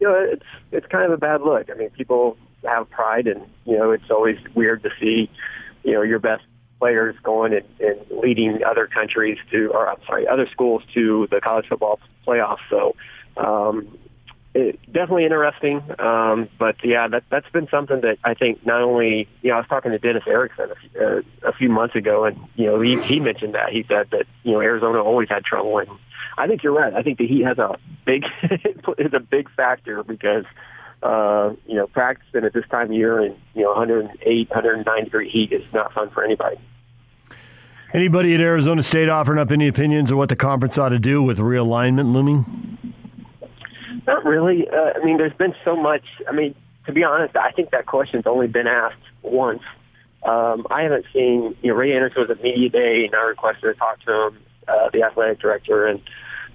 you 0.00 0.08
know, 0.08 0.14
it's 0.14 0.46
it's 0.72 0.86
kind 0.86 1.04
of 1.04 1.12
a 1.12 1.18
bad 1.18 1.42
look. 1.42 1.70
I 1.70 1.74
mean, 1.74 1.90
people 1.90 2.36
have 2.64 2.88
pride, 2.90 3.26
and 3.26 3.42
you 3.64 3.76
know, 3.76 3.90
it's 3.90 4.10
always 4.10 4.38
weird 4.54 4.82
to 4.82 4.90
see 5.00 5.30
you 5.84 5.92
know 5.92 6.02
your 6.02 6.18
best 6.18 6.44
players 6.78 7.14
going 7.22 7.52
and, 7.52 7.64
and 7.78 8.00
leading 8.22 8.64
other 8.64 8.86
countries 8.86 9.38
to, 9.50 9.68
or 9.68 9.86
I'm 9.88 10.02
sorry, 10.06 10.26
other 10.26 10.48
schools 10.50 10.82
to 10.94 11.28
the 11.30 11.40
college 11.40 11.66
football 11.68 12.00
playoffs. 12.26 12.58
So 12.70 12.96
um, 13.36 13.86
it, 14.54 14.80
definitely 14.92 15.24
interesting. 15.24 15.82
Um, 15.98 16.48
but 16.58 16.76
yeah, 16.84 17.08
that, 17.08 17.24
that's 17.30 17.48
been 17.50 17.68
something 17.68 18.00
that 18.00 18.18
I 18.24 18.34
think 18.34 18.64
not 18.66 18.82
only, 18.82 19.28
you 19.42 19.50
know, 19.50 19.56
I 19.56 19.58
was 19.58 19.68
talking 19.68 19.92
to 19.92 19.98
Dennis 19.98 20.24
Erickson 20.26 20.70
a, 20.98 21.18
uh, 21.18 21.22
a 21.44 21.52
few 21.52 21.68
months 21.68 21.94
ago, 21.94 22.24
and 22.24 22.38
you 22.56 22.66
know, 22.66 22.80
he, 22.80 23.00
he 23.00 23.20
mentioned 23.20 23.54
that 23.54 23.70
he 23.70 23.84
said 23.88 24.08
that 24.10 24.26
you 24.42 24.52
know 24.52 24.60
Arizona 24.60 25.02
always 25.02 25.28
had 25.28 25.44
trouble, 25.44 25.78
and 25.78 25.88
I 26.36 26.46
think 26.46 26.62
you're 26.62 26.74
right. 26.74 26.92
I 26.92 27.02
think 27.02 27.18
the 27.18 27.26
Heat 27.26 27.44
has 27.44 27.58
a 27.58 27.76
big 28.04 28.24
is 28.98 29.14
a 29.14 29.20
big 29.20 29.50
factor 29.52 30.02
because 30.02 30.44
uh, 31.02 31.54
you 31.66 31.76
know, 31.76 31.86
practicing 31.86 32.44
at 32.44 32.52
this 32.52 32.66
time 32.70 32.86
of 32.86 32.92
year 32.92 33.20
and, 33.20 33.36
you 33.54 33.62
know, 33.62 33.70
108, 33.70 34.50
109 34.50 35.04
degree 35.04 35.30
heat 35.30 35.52
is 35.52 35.62
not 35.72 35.92
fun 35.94 36.10
for 36.10 36.22
anybody. 36.22 36.58
Anybody 37.92 38.34
at 38.34 38.40
Arizona 38.40 38.82
State 38.82 39.08
offering 39.08 39.38
up 39.38 39.50
any 39.50 39.66
opinions 39.66 40.10
of 40.10 40.18
what 40.18 40.28
the 40.28 40.36
conference 40.36 40.78
ought 40.78 40.90
to 40.90 40.98
do 40.98 41.22
with 41.22 41.38
realignment 41.38 42.12
looming? 42.12 42.94
Not 44.06 44.24
really. 44.24 44.68
Uh, 44.68 44.92
I 45.00 45.04
mean, 45.04 45.16
there's 45.18 45.34
been 45.34 45.54
so 45.64 45.76
much. 45.76 46.04
I 46.28 46.32
mean, 46.32 46.54
to 46.86 46.92
be 46.92 47.04
honest, 47.04 47.36
I 47.36 47.52
think 47.52 47.70
that 47.70 47.86
question's 47.86 48.26
only 48.26 48.46
been 48.46 48.66
asked 48.66 48.96
once. 49.22 49.62
Um, 50.22 50.66
I 50.70 50.82
haven't 50.82 51.06
seen, 51.12 51.56
you 51.62 51.70
know, 51.70 51.74
Ray 51.74 51.94
Anderson 51.94 52.22
was 52.22 52.30
at 52.30 52.42
media 52.42 52.68
day 52.68 53.06
and 53.06 53.14
I 53.14 53.22
requested 53.22 53.62
to 53.62 53.74
talk 53.74 54.00
to 54.04 54.26
him, 54.26 54.38
uh, 54.68 54.90
the 54.92 55.02
athletic 55.02 55.40
director, 55.40 55.86
and 55.86 56.00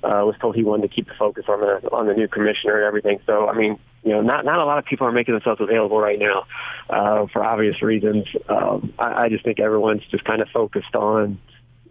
uh, 0.03 0.21
was 0.23 0.35
told 0.39 0.55
he 0.55 0.63
wanted 0.63 0.83
to 0.83 0.95
keep 0.95 1.07
the 1.07 1.15
focus 1.15 1.45
on 1.47 1.61
the 1.61 1.89
on 1.91 2.05
the 2.05 2.13
new 2.13 2.27
commissioner 2.27 2.77
and 2.77 2.85
everything. 2.85 3.19
So, 3.25 3.49
I 3.49 3.53
mean, 3.53 3.79
you 4.03 4.11
know, 4.11 4.21
not 4.21 4.45
not 4.45 4.59
a 4.59 4.65
lot 4.65 4.77
of 4.77 4.85
people 4.85 5.07
are 5.07 5.11
making 5.11 5.33
themselves 5.33 5.61
available 5.61 5.99
right 5.99 6.19
now 6.19 6.45
uh, 6.89 7.25
for 7.33 7.43
obvious 7.43 7.81
reasons. 7.81 8.27
Um, 8.47 8.93
I, 8.99 9.23
I 9.23 9.29
just 9.29 9.43
think 9.43 9.59
everyone's 9.59 10.03
just 10.11 10.23
kind 10.23 10.41
of 10.41 10.49
focused 10.49 10.93
on, 10.95 11.39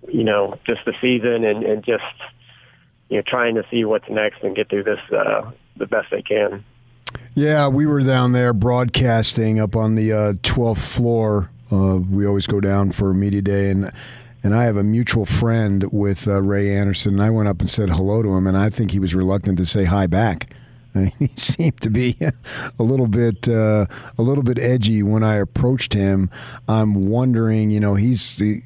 you 0.06 0.22
know, 0.22 0.58
just 0.64 0.84
the 0.84 0.94
season 1.00 1.44
and, 1.44 1.64
and 1.64 1.84
just 1.84 2.04
you 3.14 3.20
know 3.20 3.24
trying 3.28 3.54
to 3.54 3.64
see 3.70 3.84
what's 3.84 4.08
next 4.10 4.42
and 4.42 4.56
get 4.56 4.68
through 4.68 4.82
this 4.82 4.98
uh, 5.12 5.48
the 5.76 5.86
best 5.86 6.10
they 6.10 6.20
can. 6.20 6.64
Yeah, 7.36 7.68
we 7.68 7.86
were 7.86 8.02
down 8.02 8.32
there 8.32 8.52
broadcasting 8.52 9.60
up 9.60 9.76
on 9.76 9.94
the 9.94 10.12
uh, 10.12 10.32
12th 10.42 10.78
floor. 10.78 11.50
Uh, 11.70 11.98
we 11.98 12.26
always 12.26 12.48
go 12.48 12.60
down 12.60 12.90
for 12.90 13.14
media 13.14 13.40
day 13.40 13.70
and 13.70 13.92
and 14.42 14.52
I 14.52 14.64
have 14.64 14.76
a 14.76 14.82
mutual 14.82 15.24
friend 15.24 15.90
with 15.92 16.26
uh, 16.26 16.42
Ray 16.42 16.74
Anderson. 16.74 17.14
And 17.14 17.22
I 17.22 17.30
went 17.30 17.48
up 17.48 17.60
and 17.60 17.70
said 17.70 17.88
hello 17.88 18.22
to 18.22 18.28
him, 18.36 18.46
and 18.46 18.58
I 18.58 18.68
think 18.68 18.90
he 18.90 18.98
was 18.98 19.14
reluctant 19.14 19.56
to 19.56 19.64
say 19.64 19.84
hi 19.84 20.06
back. 20.06 20.52
he 21.18 21.28
seemed 21.36 21.80
to 21.80 21.90
be 21.90 22.16
a 22.78 22.82
little 22.82 23.08
bit 23.08 23.48
uh, 23.48 23.86
a 24.16 24.22
little 24.22 24.44
bit 24.44 24.58
edgy 24.60 25.02
when 25.02 25.24
I 25.24 25.36
approached 25.36 25.92
him. 25.92 26.30
I'm 26.68 27.08
wondering, 27.08 27.70
you 27.70 27.80
know, 27.80 27.96
he's 27.96 28.36
the, 28.36 28.62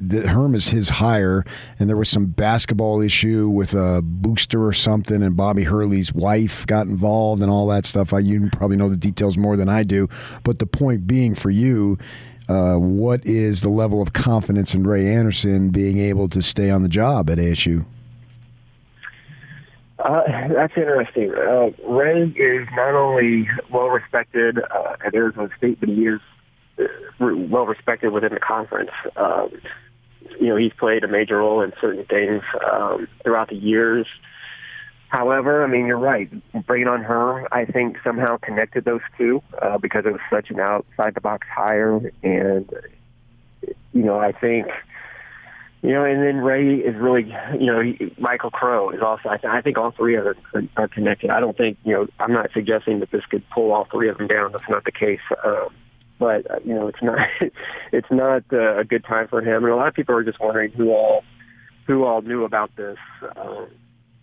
the 0.00 0.28
Herm 0.28 0.54
is 0.54 0.68
his 0.68 0.88
hire, 0.88 1.44
and 1.78 1.88
there 1.88 1.96
was 1.96 2.08
some 2.08 2.26
basketball 2.26 3.00
issue 3.00 3.48
with 3.48 3.74
a 3.74 4.00
booster 4.02 4.66
or 4.66 4.72
something, 4.72 5.22
and 5.22 5.36
Bobby 5.36 5.64
Hurley's 5.64 6.12
wife 6.12 6.66
got 6.66 6.88
involved 6.88 7.42
and 7.42 7.50
all 7.50 7.68
that 7.68 7.86
stuff. 7.86 8.12
I 8.12 8.20
you 8.20 8.50
probably 8.50 8.76
know 8.76 8.88
the 8.88 8.96
details 8.96 9.36
more 9.36 9.56
than 9.56 9.68
I 9.68 9.84
do, 9.84 10.08
but 10.42 10.58
the 10.58 10.66
point 10.66 11.06
being 11.06 11.34
for 11.34 11.50
you. 11.50 11.98
Uh, 12.48 12.76
what 12.76 13.20
is 13.26 13.60
the 13.60 13.68
level 13.68 14.00
of 14.00 14.14
confidence 14.14 14.74
in 14.74 14.82
Ray 14.82 15.06
Anderson 15.06 15.68
being 15.68 15.98
able 15.98 16.30
to 16.30 16.40
stay 16.40 16.70
on 16.70 16.82
the 16.82 16.88
job 16.88 17.28
at 17.28 17.36
ASU? 17.36 17.84
Uh, 19.98 20.22
that's 20.54 20.74
interesting. 20.76 21.32
Uh, 21.34 21.70
Ray 21.88 22.28
is 22.28 22.68
not 22.76 22.94
only 22.94 23.48
well 23.70 23.88
respected 23.88 24.58
uh, 24.58 24.96
at 25.04 25.14
Arizona 25.14 25.48
State, 25.58 25.80
but 25.80 25.88
he 25.88 26.06
is 26.06 26.20
uh, 26.78 26.84
well 27.18 27.66
respected 27.66 28.12
within 28.12 28.32
the 28.32 28.40
conference. 28.40 28.90
Um, 29.16 29.50
you 30.40 30.46
know, 30.46 30.56
he's 30.56 30.72
played 30.78 31.02
a 31.02 31.08
major 31.08 31.38
role 31.38 31.62
in 31.62 31.72
certain 31.80 32.04
things 32.04 32.42
um, 32.70 33.08
throughout 33.24 33.48
the 33.48 33.56
years. 33.56 34.06
However, 35.08 35.64
I 35.64 35.66
mean, 35.66 35.86
you're 35.86 35.98
right. 35.98 36.30
Bringing 36.66 36.86
on 36.86 37.02
Herm, 37.02 37.48
I 37.50 37.64
think 37.64 37.96
somehow 38.04 38.36
connected 38.36 38.84
those 38.84 39.00
two 39.16 39.42
uh, 39.60 39.78
because 39.78 40.04
it 40.04 40.12
was 40.12 40.20
such 40.30 40.50
an 40.50 40.60
outside 40.60 41.14
the 41.14 41.20
box 41.20 41.46
hire, 41.52 42.12
and 42.22 42.70
you 43.92 44.02
know, 44.02 44.18
I 44.18 44.32
think 44.32 44.66
you 45.82 45.90
know, 45.90 46.04
and 46.04 46.22
then 46.22 46.38
Ray 46.38 46.74
is 46.76 46.96
really, 46.96 47.32
you 47.58 47.66
know, 47.66 47.82
Michael 48.18 48.50
Crow 48.50 48.90
is 48.90 49.00
also. 49.00 49.28
I, 49.28 49.36
th- 49.36 49.52
I 49.52 49.60
think 49.60 49.78
all 49.78 49.92
three 49.92 50.16
of 50.16 50.24
them 50.24 50.68
are 50.76 50.88
connected. 50.88 51.30
I 51.30 51.38
don't 51.38 51.56
think, 51.56 51.78
you 51.84 51.92
know, 51.92 52.08
I'm 52.18 52.32
not 52.32 52.50
suggesting 52.52 52.98
that 53.00 53.12
this 53.12 53.24
could 53.26 53.48
pull 53.50 53.72
all 53.72 53.86
three 53.90 54.08
of 54.08 54.18
them 54.18 54.26
down. 54.26 54.52
That's 54.52 54.68
not 54.68 54.84
the 54.84 54.92
case. 54.92 55.20
Um, 55.44 55.68
but 56.18 56.50
uh, 56.50 56.58
you 56.64 56.74
know, 56.74 56.88
it's 56.88 57.02
not, 57.02 57.28
it's 57.92 58.10
not 58.10 58.42
uh, 58.52 58.78
a 58.78 58.84
good 58.84 59.04
time 59.04 59.28
for 59.28 59.40
him. 59.40 59.64
And 59.64 59.72
a 59.72 59.76
lot 59.76 59.86
of 59.86 59.94
people 59.94 60.16
are 60.16 60.24
just 60.24 60.40
wondering 60.40 60.72
who 60.72 60.90
all, 60.90 61.22
who 61.86 62.04
all 62.04 62.22
knew 62.22 62.44
about 62.44 62.74
this. 62.74 62.98
Um, 63.36 63.68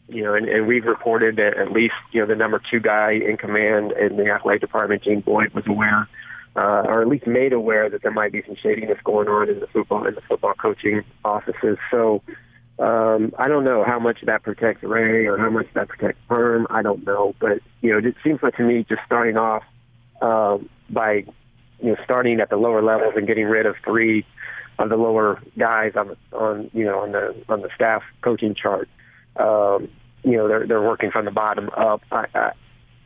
you 0.10 0.24
know, 0.24 0.36
and, 0.36 0.48
and 0.48 0.68
we've 0.68 0.86
reported 0.86 1.38
that 1.38 1.58
at 1.58 1.72
least, 1.72 1.96
you 2.12 2.20
know, 2.20 2.28
the 2.28 2.36
number 2.36 2.62
two 2.70 2.82
guy 2.82 3.12
in 3.12 3.38
command 3.38 3.94
in 3.94 4.18
the 4.18 4.30
athletic 4.30 4.62
department, 4.62 5.04
Jean 5.04 5.22
Boyd, 5.22 5.54
was 5.54 5.66
aware 5.68 6.08
uh, 6.56 6.84
or 6.86 7.02
at 7.02 7.08
least 7.08 7.28
made 7.28 7.54
aware 7.54 7.90
that 7.90 8.02
there 8.02 8.12
might 8.12 8.32
be 8.32 8.42
some 8.46 8.56
shadiness 8.56 8.98
going 9.04 9.28
on 9.28 9.50
in 9.50 9.60
the 9.60 9.68
football 9.68 10.06
in 10.08 10.16
the 10.16 10.22
football 10.22 10.54
coaching 10.54 11.04
offices. 11.24 11.78
So 11.92 12.22
um, 12.80 13.34
I 13.38 13.48
don't 13.48 13.64
know 13.64 13.84
how 13.86 14.00
much 14.00 14.20
that 14.24 14.44
protects 14.44 14.84
Ray 14.84 15.26
or 15.26 15.38
how 15.38 15.50
much 15.50 15.68
that 15.74 15.88
protects 15.88 16.20
Herm. 16.30 16.68
I 16.70 16.82
don't 16.82 17.06
know, 17.06 17.36
but 17.40 17.60
you 17.82 17.92
know, 17.92 18.08
it 18.08 18.16
seems 18.24 18.42
like 18.42 18.56
to 18.56 18.64
me 18.64 18.86
just 18.88 19.02
starting 19.06 19.38
off 19.38 19.64
um, 20.22 20.70
by 20.90 21.26
you 21.82 21.92
know 21.92 21.98
starting 22.04 22.40
at 22.40 22.50
the 22.50 22.58
lower 22.58 22.82
levels 22.82 23.14
and 23.16 23.28
getting 23.28 23.46
rid 23.46 23.66
of 23.66 23.76
three 23.84 24.26
of 24.80 24.90
the 24.90 24.98
lower 24.98 25.42
guys 25.58 25.94
on 25.96 26.16
on 26.34 26.70
you 26.74 26.86
know 26.86 27.00
on 27.00 27.12
the 27.12 27.36
on 27.50 27.62
the 27.62 27.70
staff 27.76 28.04
coaching 28.22 28.56
chart. 28.56 28.90
Um, 29.38 29.90
you 30.24 30.38
know, 30.38 30.48
they're 30.48 30.68
they're 30.68 30.82
working 30.82 31.12
from 31.12 31.26
the 31.26 31.32
bottom 31.32 31.70
up. 31.78 32.02
I, 32.12 32.26
I, 32.34 32.52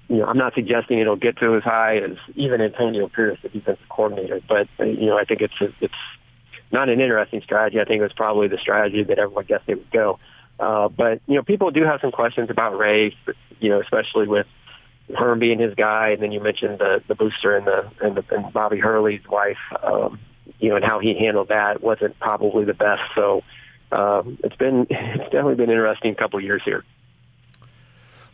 you 0.09 0.17
know, 0.17 0.25
I'm 0.25 0.37
not 0.37 0.55
suggesting 0.55 0.97
it'll 0.97 1.15
get 1.15 1.37
to 1.37 1.55
as 1.55 1.63
high 1.63 1.97
as 1.97 2.17
even 2.35 2.61
Antonio 2.61 3.07
Pierce, 3.07 3.37
the 3.43 3.49
defensive 3.49 3.87
coordinator, 3.89 4.41
but 4.49 4.67
you 4.79 5.05
know, 5.05 5.17
I 5.17 5.23
think 5.23 5.41
it's 5.41 5.53
a, 5.61 5.69
it's 5.79 5.93
not 6.71 6.89
an 6.89 6.99
interesting 6.99 7.41
strategy. 7.43 7.79
I 7.79 7.85
think 7.85 7.99
it 7.99 8.03
was 8.03 8.13
probably 8.13 8.47
the 8.47 8.57
strategy 8.57 9.03
that 9.03 9.19
everyone 9.19 9.45
guessed 9.45 9.67
they 9.67 9.75
would 9.75 9.91
go. 9.91 10.19
Uh, 10.59 10.89
but 10.89 11.21
you 11.27 11.35
know, 11.35 11.43
people 11.43 11.69
do 11.69 11.83
have 11.83 12.01
some 12.01 12.11
questions 12.11 12.49
about 12.49 12.77
Ray, 12.77 13.15
you 13.59 13.69
know, 13.69 13.79
especially 13.81 14.27
with 14.27 14.47
Herm 15.15 15.37
being 15.39 15.59
his 15.59 15.75
guy, 15.75 16.09
and 16.09 16.21
then 16.21 16.31
you 16.31 16.41
mentioned 16.41 16.79
the 16.79 17.03
the 17.07 17.15
booster 17.15 17.55
and 17.55 17.67
the 17.67 17.89
and, 18.01 18.17
the, 18.17 18.25
and 18.35 18.51
Bobby 18.51 18.79
Hurley's 18.79 19.25
wife, 19.29 19.57
um, 19.83 20.19
you 20.59 20.69
know, 20.69 20.75
and 20.75 20.83
how 20.83 20.99
he 20.99 21.13
handled 21.13 21.49
that 21.49 21.83
wasn't 21.83 22.19
probably 22.19 22.65
the 22.65 22.73
best. 22.73 23.03
So 23.13 23.43
um, 23.91 24.39
it's 24.43 24.55
been 24.55 24.87
it's 24.89 25.23
definitely 25.25 25.55
been 25.55 25.69
an 25.69 25.75
interesting 25.75 26.15
couple 26.15 26.39
of 26.39 26.43
years 26.43 26.63
here. 26.65 26.83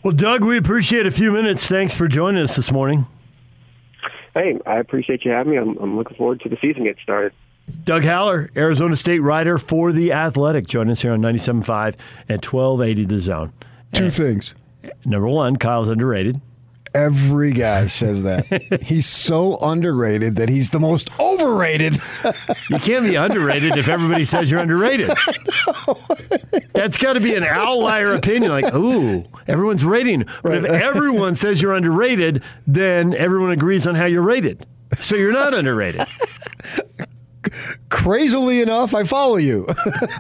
Well, 0.06 0.14
Doug, 0.14 0.44
we 0.44 0.56
appreciate 0.56 1.08
a 1.08 1.12
few 1.12 1.32
minutes. 1.32 1.68
Thanks 1.68 1.96
for 1.96 2.08
joining 2.08 2.44
us 2.44 2.56
this 2.56 2.72
morning. 2.72 3.08
Hey, 4.36 4.60
I 4.68 4.78
appreciate 4.78 5.26
you 5.26 5.32
having 5.32 5.54
me. 5.54 5.58
I'm, 5.58 5.76
I'm 5.78 5.98
looking 5.98 6.16
forward 6.16 6.42
to 6.42 6.50
the 6.50 6.58
season 6.62 6.84
getting 6.84 7.02
started. 7.02 7.34
Doug 7.84 8.04
Haller, 8.04 8.52
Arizona 8.56 8.98
State 8.98 9.22
writer 9.22 9.58
for 9.58 9.92
The 9.92 10.14
Athletic, 10.14 10.68
join 10.68 10.92
us 10.92 11.02
here 11.02 11.12
on 11.12 11.24
97.5 11.24 11.96
and 12.30 12.46
1280 12.46 13.06
The 13.06 13.20
Zone. 13.20 13.54
Two 13.94 14.04
and 14.04 14.14
things. 14.14 14.54
Number 15.06 15.28
one, 15.28 15.56
Kyle's 15.56 15.90
underrated. 15.90 16.40
Every 16.96 17.52
guy 17.52 17.88
says 17.88 18.22
that. 18.24 18.82
he's 18.84 19.06
so 19.06 19.58
underrated 19.62 20.36
that 20.36 20.48
he's 20.48 20.70
the 20.70 20.80
most 20.80 21.10
overrated. 21.20 21.94
you 22.70 22.80
can't 22.80 23.06
be 23.06 23.16
underrated 23.16 23.76
if 23.78 23.90
everybody 23.90 24.24
says 24.24 24.50
you're 24.50 24.62
underrated. 24.62 25.10
That's 26.74 26.98
got 26.98 27.14
to 27.14 27.20
be 27.20 27.36
an 27.36 27.44
outlier 27.44 28.14
opinion. 28.14 28.52
Like, 28.52 28.74
ooh, 28.74 29.26
everyone's 29.48 29.84
rating. 29.84 30.24
But 30.42 30.64
right. 30.64 30.64
if 30.64 30.72
everyone 30.72 31.36
says 31.36 31.62
you're 31.62 31.76
underrated, 31.76 32.42
then 32.66 33.14
everyone 33.14 33.52
agrees 33.52 33.86
on 33.86 33.96
how 33.96 34.06
you're 34.06 34.22
rated. 34.22 34.66
So 35.02 35.16
you're 35.16 35.34
not 35.34 35.54
underrated 35.54 36.08
crazily 37.90 38.62
enough, 38.62 38.94
I 38.96 39.04
follow 39.04 39.38
you. 39.38 39.66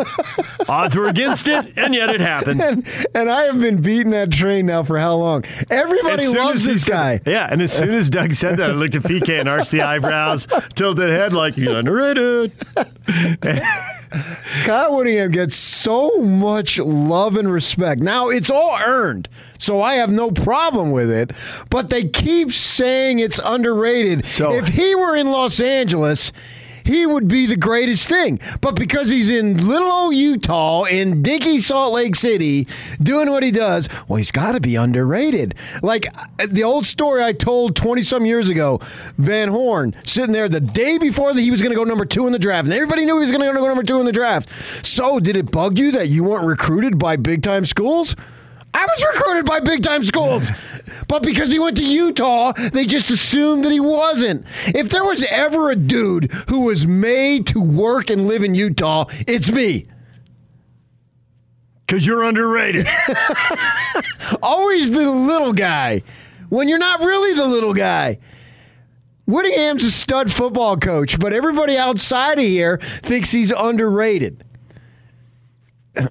Odds 0.70 0.96
were 0.96 1.08
against 1.08 1.48
it, 1.48 1.74
and 1.78 1.94
yet 1.94 2.10
it 2.10 2.22
happened. 2.22 2.62
And, 2.62 3.08
and 3.14 3.30
I 3.30 3.44
have 3.44 3.60
been 3.60 3.82
beating 3.82 4.12
that 4.12 4.32
train 4.32 4.66
now 4.66 4.84
for 4.84 4.98
how 4.98 5.16
long? 5.16 5.44
Everybody 5.70 6.28
loves 6.28 6.66
this 6.66 6.84
guy. 6.84 7.20
yeah, 7.26 7.48
and 7.52 7.62
as 7.62 7.72
soon 7.74 7.94
as 7.94 8.10
Doug 8.10 8.34
said 8.34 8.58
that, 8.58 8.72
I 8.72 8.74
looked 8.74 8.96
at 8.96 9.04
PK 9.04 9.40
and 9.40 9.50
arched 9.50 9.72
the 9.72 9.82
eyebrows, 9.82 10.48
tilted 10.76 11.10
head 11.10 11.34
like 11.34 11.56
he's 11.56 11.68
underrated. 11.68 12.52
Kyle 14.64 14.96
Whittingham 14.96 15.32
gets 15.32 15.56
so 15.56 16.18
much 16.20 16.80
love 16.80 17.36
and 17.36 17.52
respect. 17.52 18.02
Now, 18.02 18.28
it's 18.30 18.50
all 18.50 18.78
earned, 18.86 19.28
so 19.58 19.82
I 19.82 19.96
have 19.96 20.12
no 20.12 20.32
problem 20.32 20.92
with 20.92 21.10
it, 21.12 21.32
but 21.70 21.90
they 21.90 22.06
keep 22.08 22.52
saying 22.52 23.20
it's 23.20 23.40
underrated. 23.44 24.26
So- 24.26 24.54
if 24.54 24.70
he 24.70 24.96
were 24.96 25.16
in 25.16 25.28
Los 25.28 25.60
Angeles, 25.60 26.32
he 26.86 27.06
would 27.06 27.28
be 27.28 27.46
the 27.46 27.58
greatest 27.58 28.08
thing. 28.08 28.40
But 28.62 28.76
because 28.76 29.10
he's 29.10 29.30
in 29.30 29.58
little 29.68 29.92
old 29.92 30.16
Utah, 30.16 30.84
in 30.84 31.22
dinky 31.22 31.60
Salt 31.60 31.94
Lake 31.94 32.16
City, 32.16 32.68
doing 33.02 33.30
what 33.32 33.44
he 33.44 33.52
does, 33.52 33.90
well, 34.08 34.18
he's 34.18 34.32
got 34.32 34.54
to 34.54 34.62
be 34.62 34.76
underrated. 34.76 35.56
Like 35.82 36.08
uh, 36.40 36.48
the 36.50 36.64
old 36.64 36.86
story 36.86 37.24
I 37.24 37.34
told 37.34 37.76
20 37.76 38.02
some 38.04 38.26
years 38.26 38.50
ago 38.50 38.80
Van 39.18 39.50
Horn 39.50 39.96
sitting 40.04 40.32
there 40.32 40.48
the 40.48 40.60
day 40.60 40.98
before 40.98 41.34
that 41.34 41.42
he 41.42 41.52
was 41.52 41.62
going 41.62 41.72
to 41.72 41.76
go 41.76 41.84
number 41.84 42.06
two 42.06 42.28
in 42.28 42.34
the 42.34 42.40
draft, 42.40 42.66
and 42.66 42.74
everybody 42.74 43.06
knew 43.06 43.16
he 43.16 43.22
was 43.22 43.32
going 43.32 43.42
to 43.42 43.60
go 43.60 43.68
number 43.68 43.84
two 43.84 44.00
in 44.00 44.06
the 44.06 44.12
draft. 44.12 44.48
So, 44.86 45.20
did 45.20 45.36
it 45.36 45.52
bug 45.52 45.78
you 45.78 45.92
that 45.94 46.10
you 46.10 46.24
weren't 46.24 46.46
recruited 46.46 47.00
by 47.00 47.16
big 47.16 47.42
time 47.42 47.66
schools? 47.66 48.16
I 48.76 48.86
was 48.86 49.06
recruited 49.16 49.46
by 49.46 49.62
big 49.62 49.84
time 49.84 50.04
schools. 50.04 50.50
But 51.08 51.24
because 51.24 51.50
he 51.50 51.60
went 51.60 51.78
to 51.78 51.86
Utah, 51.86 52.52
they 52.52 52.86
just 52.86 53.10
assumed 53.10 53.64
that 53.64 53.72
he 53.72 53.80
wasn't. 53.80 54.46
If 54.68 54.90
there 54.90 55.04
was 55.04 55.26
ever 55.30 55.72
a 55.72 55.76
dude 55.76 56.32
who 56.50 56.62
was 56.62 56.86
made 56.86 57.48
to 57.48 57.62
work 57.62 58.10
and 58.10 58.28
live 58.28 58.44
in 58.44 58.54
Utah, 58.54 59.06
it's 59.28 59.50
me. 59.50 59.86
Because 61.86 62.06
you're 62.06 62.24
underrated. 62.24 62.88
Always 64.44 64.92
the 64.92 65.10
little 65.10 65.54
guy 65.54 66.02
when 66.50 66.68
you're 66.68 66.78
not 66.78 67.00
really 67.00 67.34
the 67.34 67.46
little 67.46 67.74
guy. 67.74 68.20
Whittingham's 69.26 69.84
a 69.84 69.92
stud 69.92 70.32
football 70.32 70.76
coach, 70.78 71.18
but 71.20 71.32
everybody 71.32 71.78
outside 71.78 72.40
of 72.40 72.46
here 72.46 72.78
thinks 72.78 73.32
he's 73.32 73.52
underrated. 73.52 74.44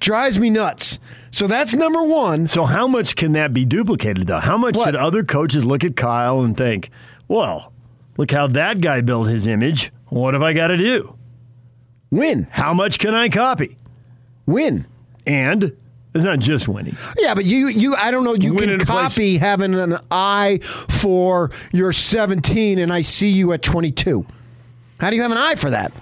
Drives 0.00 0.38
me 0.38 0.50
nuts. 0.50 0.98
So 1.30 1.46
that's 1.46 1.74
number 1.74 2.02
one. 2.02 2.48
so 2.48 2.64
how 2.64 2.86
much 2.88 3.16
can 3.16 3.32
that 3.32 3.52
be 3.52 3.64
duplicated, 3.64 4.26
though? 4.26 4.40
How 4.40 4.56
much 4.56 4.76
What? 4.76 4.86
should 4.86 4.96
other 4.96 5.22
coaches 5.22 5.64
look 5.64 5.84
at 5.84 5.94
Kyle 5.96 6.40
and 6.40 6.56
think, 6.56 6.90
well, 7.28 7.72
look 8.16 8.30
how 8.30 8.46
that 8.48 8.80
guy 8.80 9.00
built 9.02 9.28
his 9.28 9.46
image. 9.46 9.92
What 10.08 10.34
have 10.34 10.42
I 10.42 10.52
got 10.54 10.68
to 10.68 10.76
do? 10.78 11.14
Win. 12.10 12.46
How 12.50 12.72
much 12.72 12.98
can 12.98 13.14
I 13.14 13.28
copy? 13.28 13.76
Win. 14.46 14.86
And 15.26 15.76
it's 16.14 16.24
not 16.24 16.38
just 16.38 16.66
winning. 16.66 16.96
Yeah, 17.18 17.34
but 17.34 17.44
you, 17.44 17.68
you, 17.68 17.94
I 17.94 18.10
don't 18.10 18.24
know. 18.24 18.32
You 18.34 18.54
Win 18.54 18.70
can 18.70 18.80
a 18.80 18.84
place- 18.86 19.14
copy 19.14 19.36
having 19.36 19.74
an 19.74 19.98
eye 20.10 20.58
for 20.62 21.50
your 21.72 21.92
17, 21.92 22.78
and 22.78 22.90
I 22.90 23.02
see 23.02 23.28
you 23.28 23.52
at 23.52 23.60
22. 23.60 24.24
How 24.98 25.10
do 25.10 25.16
you 25.16 25.22
have 25.22 25.30
an 25.32 25.38
eye 25.38 25.54
for 25.56 25.68
that? 25.70 25.92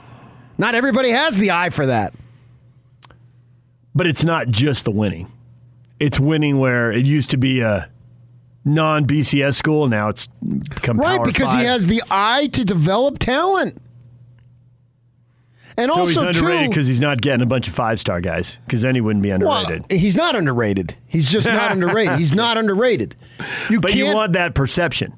Not 0.57 0.77
everybody 0.77 1.11
has 1.11 1.37
the 1.37 1.51
eye 1.51 1.71
for 1.71 1.87
that. 1.87 2.15
But 3.97 4.07
it's 4.07 4.25
not 4.25 4.49
just 4.49 4.85
the 4.85 4.91
winning. 4.91 5.33
It's 5.99 6.21
winning 6.21 6.59
where 6.59 6.93
it 6.93 7.07
used 7.07 7.31
to 7.31 7.39
be 7.39 7.63
a 7.63 7.89
non 8.63 9.07
BCS 9.07 9.55
school. 9.55 9.89
Now 9.89 10.11
it's 10.11 10.27
become 10.27 10.99
Right, 11.01 11.25
because 11.25 11.55
he 11.55 11.65
has 11.65 11.87
the 11.87 12.03
eye 12.11 12.49
to 12.53 12.65
develop 12.65 13.19
talent. 13.19 13.81
And 15.79 15.91
So 15.91 16.01
also, 16.01 16.27
he's 16.27 16.37
underrated 16.39 16.71
because 16.71 16.87
he's 16.87 17.01
not 17.01 17.23
getting 17.23 17.41
a 17.41 17.47
bunch 17.47 17.69
of 17.69 17.75
five 17.75 17.99
star 17.99 18.21
guys. 18.21 18.59
Because 18.67 18.83
then 18.83 18.95
he 18.95 19.01
wouldn't 19.01 19.23
be 19.23 19.31
well, 19.31 19.65
underrated. 19.65 19.91
he's 19.91 20.17
not 20.17 20.37
underrated. 20.37 20.95
He's 21.07 21.31
just 21.31 21.47
not 21.49 21.73
underrated. 21.73 22.19
He's 22.19 22.35
not 22.35 22.59
underrated. 22.59 23.17
You 23.71 23.81
but 23.81 23.93
can't. 23.93 23.99
you 24.07 24.15
want 24.15 24.35
that 24.35 24.55
perception. 24.55 25.15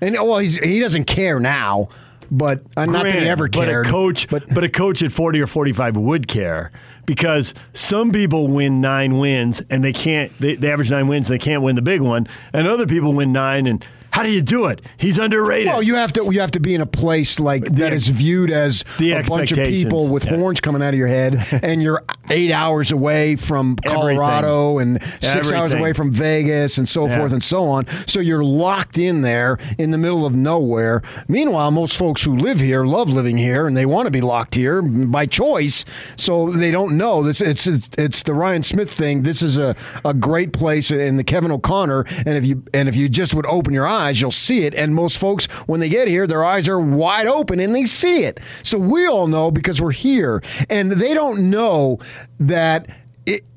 and 0.00 0.14
well, 0.14 0.38
he's 0.38 0.58
he 0.58 0.80
doesn't 0.80 1.04
care 1.04 1.38
now, 1.38 1.90
but 2.30 2.62
uh, 2.78 2.86
not 2.86 3.04
that 3.04 3.18
he 3.18 3.28
ever 3.28 3.48
cared. 3.48 3.84
But 3.84 3.88
a 3.88 3.90
coach, 3.90 4.28
but 4.28 4.54
but, 4.54 4.64
a 4.64 4.70
coach 4.70 5.02
at 5.02 5.12
forty 5.12 5.40
or 5.40 5.46
forty-five 5.46 5.96
would 5.96 6.28
care 6.28 6.70
because 7.10 7.54
some 7.74 8.12
people 8.12 8.46
win 8.46 8.80
nine 8.80 9.18
wins 9.18 9.60
and 9.68 9.82
they 9.82 9.92
can't. 9.92 10.30
They, 10.38 10.54
they 10.54 10.70
average 10.70 10.92
nine 10.92 11.08
wins, 11.08 11.26
they 11.26 11.40
can't 11.40 11.60
win 11.60 11.74
the 11.74 11.82
big 11.82 12.00
one, 12.00 12.28
and 12.52 12.68
other 12.68 12.86
people 12.86 13.12
win 13.12 13.32
nine. 13.32 13.66
And 13.66 13.84
how 14.12 14.22
do 14.22 14.30
you 14.30 14.42
do 14.42 14.66
it? 14.66 14.80
He's 14.96 15.18
underrated. 15.18 15.68
Well, 15.68 15.82
you 15.82 15.94
have 15.96 16.12
to 16.14 16.24
you 16.32 16.40
have 16.40 16.50
to 16.52 16.60
be 16.60 16.74
in 16.74 16.80
a 16.80 16.86
place 16.86 17.38
like 17.38 17.64
that 17.64 17.92
is 17.92 18.08
viewed 18.08 18.50
as 18.50 18.82
the 18.98 19.12
a 19.12 19.22
bunch 19.22 19.52
of 19.52 19.58
people 19.58 20.08
with 20.08 20.24
yeah. 20.24 20.36
horns 20.36 20.60
coming 20.60 20.82
out 20.82 20.94
of 20.94 20.98
your 20.98 21.08
head, 21.08 21.40
and 21.62 21.82
you're 21.82 22.04
eight 22.30 22.52
hours 22.52 22.92
away 22.92 23.36
from 23.36 23.76
Colorado 23.76 24.78
and 24.78 25.02
six 25.02 25.52
hours 25.52 25.74
away 25.74 25.92
from 25.92 26.10
Vegas 26.10 26.78
and 26.78 26.88
so 26.88 27.06
Yeah. 27.06 27.18
forth 27.18 27.32
and 27.32 27.42
so 27.42 27.66
on. 27.66 27.86
So 27.86 28.20
you're 28.20 28.44
locked 28.44 28.98
in 28.98 29.22
there 29.22 29.58
in 29.78 29.90
the 29.90 29.98
middle 29.98 30.26
of 30.26 30.34
nowhere. 30.34 31.02
Meanwhile, 31.28 31.70
most 31.70 31.96
folks 31.96 32.24
who 32.24 32.36
live 32.36 32.60
here 32.60 32.84
love 32.84 33.10
living 33.10 33.38
here 33.38 33.66
and 33.66 33.76
they 33.76 33.86
want 33.86 34.06
to 34.06 34.10
be 34.10 34.20
locked 34.20 34.54
here 34.54 34.82
by 34.82 35.26
choice. 35.26 35.84
So 36.16 36.50
they 36.50 36.70
don't 36.70 36.96
know 36.96 37.22
this. 37.22 37.40
It's 37.40 37.66
it's, 37.66 37.90
it's 37.96 38.22
the 38.22 38.34
Ryan 38.34 38.62
Smith 38.62 38.90
thing. 38.90 39.22
This 39.22 39.42
is 39.42 39.58
a, 39.58 39.74
a 40.04 40.14
great 40.14 40.52
place 40.52 40.90
in 40.90 41.16
the 41.16 41.24
Kevin 41.24 41.50
O'Connor. 41.50 42.04
And 42.26 42.36
if 42.36 42.44
you 42.44 42.62
and 42.74 42.88
if 42.88 42.96
you 42.96 43.08
just 43.08 43.34
would 43.34 43.46
open 43.46 43.72
your 43.74 43.86
eyes, 43.86 43.99
you'll 44.08 44.30
see 44.30 44.64
it. 44.64 44.74
And 44.74 44.94
most 44.94 45.18
folks, 45.18 45.46
when 45.66 45.80
they 45.80 45.88
get 45.88 46.08
here, 46.08 46.26
their 46.26 46.44
eyes 46.44 46.68
are 46.68 46.80
wide 46.80 47.26
open 47.26 47.60
and 47.60 47.74
they 47.74 47.86
see 47.86 48.24
it. 48.24 48.40
So 48.62 48.78
we 48.78 49.06
all 49.06 49.26
know 49.26 49.50
because 49.50 49.80
we're 49.82 49.90
here, 49.92 50.42
and 50.68 50.92
they 50.92 51.14
don't 51.14 51.50
know 51.50 51.98
that. 52.38 52.88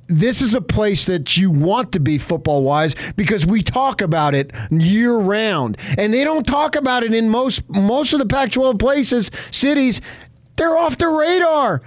This 0.07 0.41
is 0.41 0.53
a 0.53 0.61
place 0.61 1.05
that 1.05 1.37
you 1.37 1.49
want 1.49 1.93
to 1.93 1.99
be 1.99 2.17
football 2.17 2.61
wise 2.61 2.93
because 3.13 3.47
we 3.47 3.63
talk 3.63 4.01
about 4.01 4.35
it 4.35 4.51
year 4.69 5.15
round 5.15 5.77
and 5.97 6.13
they 6.13 6.25
don't 6.25 6.45
talk 6.45 6.75
about 6.75 7.03
it 7.03 7.13
in 7.13 7.29
most 7.29 7.67
most 7.69 8.11
of 8.11 8.19
the 8.19 8.25
Pac-12 8.25 8.77
places 8.77 9.31
cities 9.49 10.01
they're 10.57 10.77
off 10.77 10.97
the 10.97 11.07
radar 11.07 11.81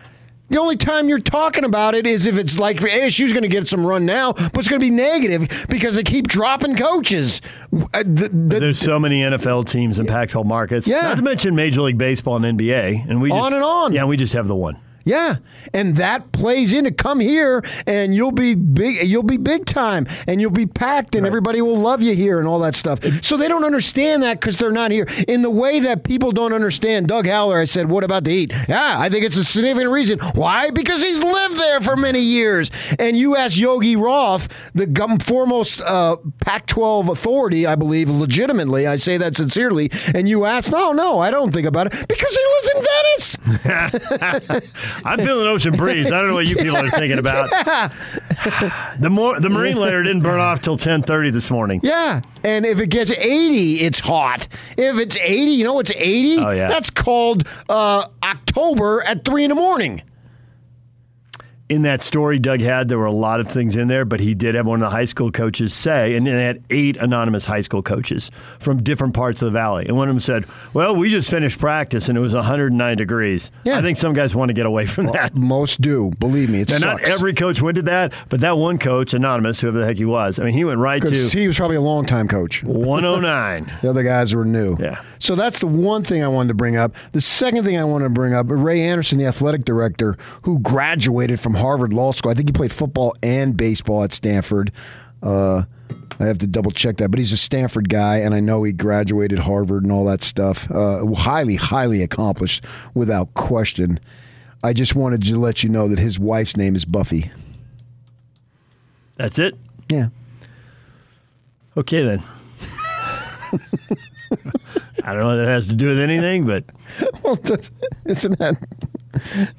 the 0.48 0.58
only 0.60 0.76
time 0.76 1.08
you're 1.08 1.18
talking 1.18 1.64
about 1.64 1.94
it 1.94 2.06
is 2.06 2.24
if 2.26 2.38
it's 2.38 2.58
like 2.58 2.78
ASU's 2.78 3.32
going 3.32 3.42
to 3.42 3.48
get 3.48 3.66
some 3.68 3.84
run 3.86 4.06
now, 4.06 4.32
but 4.32 4.56
it's 4.58 4.68
going 4.68 4.80
to 4.80 4.86
be 4.86 4.90
negative 4.90 5.66
because 5.68 5.96
they 5.96 6.02
keep 6.02 6.28
dropping 6.28 6.76
coaches. 6.76 7.40
Uh, 7.72 8.02
the- 8.04 8.28
the- 8.32 8.60
There's 8.60 8.78
so 8.78 8.98
many 9.00 9.22
NFL 9.22 9.66
teams 9.68 9.98
in 9.98 10.06
Pac-12 10.06 10.44
markets. 10.46 10.86
Yeah. 10.88 11.00
Not 11.02 11.16
to 11.16 11.22
mention 11.22 11.54
Major 11.54 11.82
League 11.82 11.98
Baseball 11.98 12.42
and 12.42 12.58
NBA, 12.58 13.08
and 13.08 13.20
we 13.20 13.30
just, 13.30 13.42
On 13.44 13.52
and 13.52 13.62
on. 13.64 13.92
Yeah, 13.92 14.04
we 14.04 14.16
just 14.16 14.32
have 14.34 14.46
the 14.48 14.54
one. 14.56 14.78
Yeah, 15.06 15.36
and 15.72 15.94
that 15.98 16.32
plays 16.32 16.72
into 16.72 16.90
come 16.90 17.20
here 17.20 17.62
and 17.86 18.12
you'll 18.12 18.32
be 18.32 18.56
big. 18.56 19.06
You'll 19.06 19.22
be 19.22 19.36
big 19.36 19.64
time, 19.64 20.08
and 20.26 20.40
you'll 20.40 20.50
be 20.50 20.66
packed, 20.66 21.14
and 21.14 21.24
everybody 21.24 21.62
will 21.62 21.78
love 21.78 22.02
you 22.02 22.12
here, 22.12 22.40
and 22.40 22.48
all 22.48 22.58
that 22.58 22.74
stuff. 22.74 23.04
So 23.22 23.36
they 23.36 23.46
don't 23.46 23.62
understand 23.62 24.24
that 24.24 24.40
because 24.40 24.56
they're 24.56 24.72
not 24.72 24.90
here. 24.90 25.06
In 25.28 25.42
the 25.42 25.50
way 25.50 25.78
that 25.78 26.02
people 26.02 26.32
don't 26.32 26.52
understand 26.52 27.06
Doug 27.06 27.28
Haller, 27.28 27.60
I 27.60 27.66
said, 27.66 27.88
"What 27.88 28.02
about 28.02 28.24
the 28.24 28.32
Heat?" 28.32 28.52
Yeah, 28.68 28.96
I 28.98 29.08
think 29.08 29.24
it's 29.24 29.36
a 29.36 29.44
significant 29.44 29.92
reason. 29.92 30.18
Why? 30.34 30.70
Because 30.70 31.00
he's 31.00 31.22
lived 31.22 31.56
there 31.56 31.80
for 31.80 31.94
many 31.94 32.20
years. 32.20 32.72
And 32.98 33.16
you 33.16 33.36
ask 33.36 33.56
Yogi 33.56 33.94
Roth, 33.94 34.72
the 34.74 34.88
foremost 35.24 35.82
uh, 35.82 36.16
Pac-12 36.40 37.10
authority, 37.10 37.64
I 37.64 37.76
believe, 37.76 38.10
legitimately. 38.10 38.88
I 38.88 38.96
say 38.96 39.18
that 39.18 39.36
sincerely. 39.36 39.88
And 40.16 40.28
you 40.28 40.46
ask, 40.46 40.72
"No, 40.72 40.90
no, 40.90 41.20
I 41.20 41.30
don't 41.30 41.52
think 41.52 41.68
about 41.68 41.86
it," 41.86 42.08
because 42.08 42.36
he 42.36 42.44
lives 42.54 42.70
in 42.74 42.82
Venice. 42.82 44.66
I'm 45.04 45.18
feeling 45.18 45.46
ocean 45.46 45.76
breeze. 45.76 46.06
I 46.06 46.20
don't 46.20 46.28
know 46.28 46.34
what 46.34 46.46
you 46.46 46.56
people 46.56 46.76
are 46.76 46.90
thinking 46.90 47.18
about. 47.18 47.50
The 48.98 49.10
more 49.10 49.38
the 49.40 49.48
marine 49.50 49.76
layer 49.76 50.02
didn't 50.02 50.22
burn 50.22 50.40
off 50.40 50.60
till 50.62 50.76
10:30 50.78 51.32
this 51.32 51.50
morning. 51.50 51.80
Yeah, 51.82 52.20
and 52.44 52.64
if 52.64 52.78
it 52.78 52.88
gets 52.88 53.10
80, 53.10 53.80
it's 53.80 54.00
hot. 54.00 54.46
If 54.76 54.98
it's 54.98 55.18
80, 55.18 55.50
you 55.52 55.64
know 55.64 55.74
what's 55.74 55.92
80? 55.94 56.38
Oh, 56.38 56.50
yeah. 56.50 56.68
That's 56.68 56.90
called 56.90 57.46
uh, 57.68 58.06
October 58.22 59.02
at 59.02 59.24
3 59.24 59.44
in 59.44 59.48
the 59.50 59.54
morning. 59.54 60.02
In 61.68 61.82
that 61.82 62.00
story 62.00 62.38
Doug 62.38 62.60
had, 62.60 62.88
there 62.88 62.98
were 62.98 63.06
a 63.06 63.12
lot 63.12 63.40
of 63.40 63.48
things 63.48 63.74
in 63.76 63.88
there, 63.88 64.04
but 64.04 64.20
he 64.20 64.34
did 64.34 64.54
have 64.54 64.66
one 64.66 64.80
of 64.80 64.86
the 64.86 64.90
high 64.96 65.04
school 65.04 65.32
coaches 65.32 65.74
say, 65.74 66.14
and 66.14 66.26
they 66.26 66.30
had 66.44 66.62
eight 66.70 66.96
anonymous 66.96 67.46
high 67.46 67.60
school 67.60 67.82
coaches 67.82 68.30
from 68.60 68.82
different 68.84 69.14
parts 69.14 69.42
of 69.42 69.46
the 69.46 69.50
valley. 69.52 69.84
And 69.86 69.96
one 69.96 70.08
of 70.08 70.14
them 70.14 70.20
said, 70.20 70.44
Well, 70.74 70.94
we 70.94 71.10
just 71.10 71.28
finished 71.28 71.58
practice 71.58 72.08
and 72.08 72.16
it 72.16 72.20
was 72.20 72.34
109 72.34 72.96
degrees. 72.96 73.50
Yeah. 73.64 73.78
I 73.78 73.82
think 73.82 73.98
some 73.98 74.12
guys 74.12 74.32
want 74.34 74.48
to 74.50 74.52
get 74.52 74.64
away 74.66 74.86
from 74.86 75.06
that. 75.06 75.34
Most 75.34 75.80
do. 75.80 76.12
Believe 76.20 76.50
me, 76.50 76.60
it 76.60 76.68
Now, 76.70 76.78
sucks. 76.78 77.02
not 77.02 77.10
every 77.10 77.34
coach 77.34 77.60
went 77.60 77.74
to 77.76 77.82
that, 77.82 78.12
but 78.28 78.40
that 78.42 78.56
one 78.58 78.78
coach, 78.78 79.12
anonymous, 79.12 79.60
whoever 79.60 79.80
the 79.80 79.86
heck 79.86 79.96
he 79.96 80.04
was, 80.04 80.38
I 80.38 80.44
mean, 80.44 80.54
he 80.54 80.64
went 80.64 80.78
right 80.78 81.02
Because 81.02 81.32
to 81.32 81.38
he 81.38 81.48
was 81.48 81.56
probably 81.56 81.76
a 81.76 81.80
long 81.80 82.06
time 82.06 82.28
coach. 82.28 82.62
109. 82.62 83.72
The 83.82 83.90
other 83.90 84.02
guys 84.04 84.34
were 84.34 84.44
new. 84.44 84.76
Yeah. 84.78 85.02
So 85.18 85.34
that's 85.34 85.60
the 85.60 85.66
one 85.66 86.02
thing 86.02 86.22
I 86.22 86.28
wanted 86.28 86.48
to 86.48 86.54
bring 86.54 86.76
up. 86.76 86.94
The 87.12 87.20
second 87.20 87.64
thing 87.64 87.76
I 87.78 87.84
wanted 87.84 88.04
to 88.04 88.10
bring 88.10 88.34
up, 88.34 88.46
Ray 88.48 88.80
Anderson, 88.82 89.18
the 89.18 89.26
athletic 89.26 89.64
director, 89.64 90.16
who 90.42 90.58
graduated 90.60 91.40
from 91.40 91.54
Harvard 91.56 91.92
Law 91.92 92.12
School. 92.12 92.30
I 92.30 92.34
think 92.34 92.48
he 92.48 92.52
played 92.52 92.72
football 92.72 93.14
and 93.22 93.56
baseball 93.56 94.04
at 94.04 94.12
Stanford. 94.12 94.72
Uh, 95.22 95.64
I 96.18 96.24
have 96.26 96.38
to 96.38 96.46
double 96.46 96.70
check 96.70 96.96
that, 96.98 97.10
but 97.10 97.18
he's 97.18 97.32
a 97.32 97.36
Stanford 97.36 97.88
guy, 97.88 98.16
and 98.16 98.34
I 98.34 98.40
know 98.40 98.62
he 98.62 98.72
graduated 98.72 99.40
Harvard 99.40 99.82
and 99.82 99.92
all 99.92 100.04
that 100.06 100.22
stuff. 100.22 100.70
Uh, 100.70 101.06
highly, 101.14 101.56
highly 101.56 102.02
accomplished, 102.02 102.64
without 102.94 103.34
question. 103.34 104.00
I 104.62 104.72
just 104.72 104.94
wanted 104.94 105.22
to 105.24 105.36
let 105.38 105.62
you 105.62 105.68
know 105.68 105.88
that 105.88 105.98
his 105.98 106.18
wife's 106.18 106.56
name 106.56 106.74
is 106.74 106.84
Buffy. 106.84 107.30
That's 109.16 109.38
it. 109.38 109.56
Yeah. 109.88 110.08
Okay, 111.76 112.02
then. 112.02 112.22
I 115.04 115.12
don't 115.12 115.20
know 115.20 115.26
what 115.26 115.36
that 115.36 115.46
has 115.48 115.68
to 115.68 115.74
do 115.74 115.88
with 115.88 116.00
anything, 116.00 116.46
but 116.46 116.64
Well, 117.22 117.38
isn't 118.06 118.38
that 118.38 118.56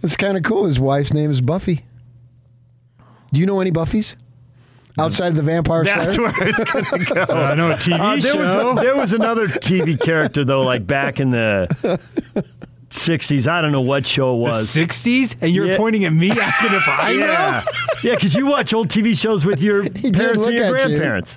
That's 0.02 0.18
kind 0.18 0.36
of 0.38 0.44
cool. 0.44 0.66
His 0.66 0.80
wife's 0.80 1.14
name 1.14 1.32
is 1.32 1.42
Buffy. 1.42 1.84
Do 3.38 3.42
you 3.42 3.46
know 3.46 3.60
any 3.60 3.70
Buffys 3.70 4.16
outside 4.98 5.28
of 5.28 5.36
the 5.36 5.44
Vampire 5.44 5.84
That's 5.84 6.16
Slayer? 6.16 6.26
where 6.32 6.42
I 6.42 6.46
was 6.46 6.56
going 6.56 6.86
to 7.06 7.14
go. 7.28 7.36
I 7.36 7.54
know 7.54 7.70
a 7.70 7.76
TV 7.76 8.00
Uh, 8.00 8.16
there, 8.20 8.36
was 8.36 8.52
show. 8.52 8.72
a, 8.72 8.76
there 8.82 8.96
was 8.96 9.14
another 9.14 9.48
TV 9.48 9.96
character 10.02 10.44
though, 10.44 10.64
like 10.64 10.88
back 10.88 11.20
in 11.20 11.30
the 11.30 11.68
'60s. 12.90 13.48
I 13.48 13.62
don't 13.62 13.72
know 13.72 13.82
what 13.82 14.08
show 14.08 14.34
it 14.34 14.38
the 14.38 14.44
was. 14.46 14.76
60s, 14.76 15.36
and 15.40 15.52
you're 15.52 15.68
Yeah. 15.68 15.78
pointing 15.78 16.06
at 16.06 16.14
me 16.14 16.32
asking 16.32 16.74
if 16.74 16.82
I 16.88 17.14
know? 17.14 17.20
yeah, 17.28 17.64
yeah, 18.02 18.16
because 18.16 18.34
you 18.34 18.48
watch 18.48 18.74
old 18.74 18.90
TV 18.90 19.14
shows 19.16 19.46
with 19.46 19.62
your 19.62 19.84
did 19.88 20.16
parents 20.16 20.48
and 20.48 20.56
your 20.58 20.76
at 20.76 20.90
you. 20.90 20.98
grandparents. 20.98 21.36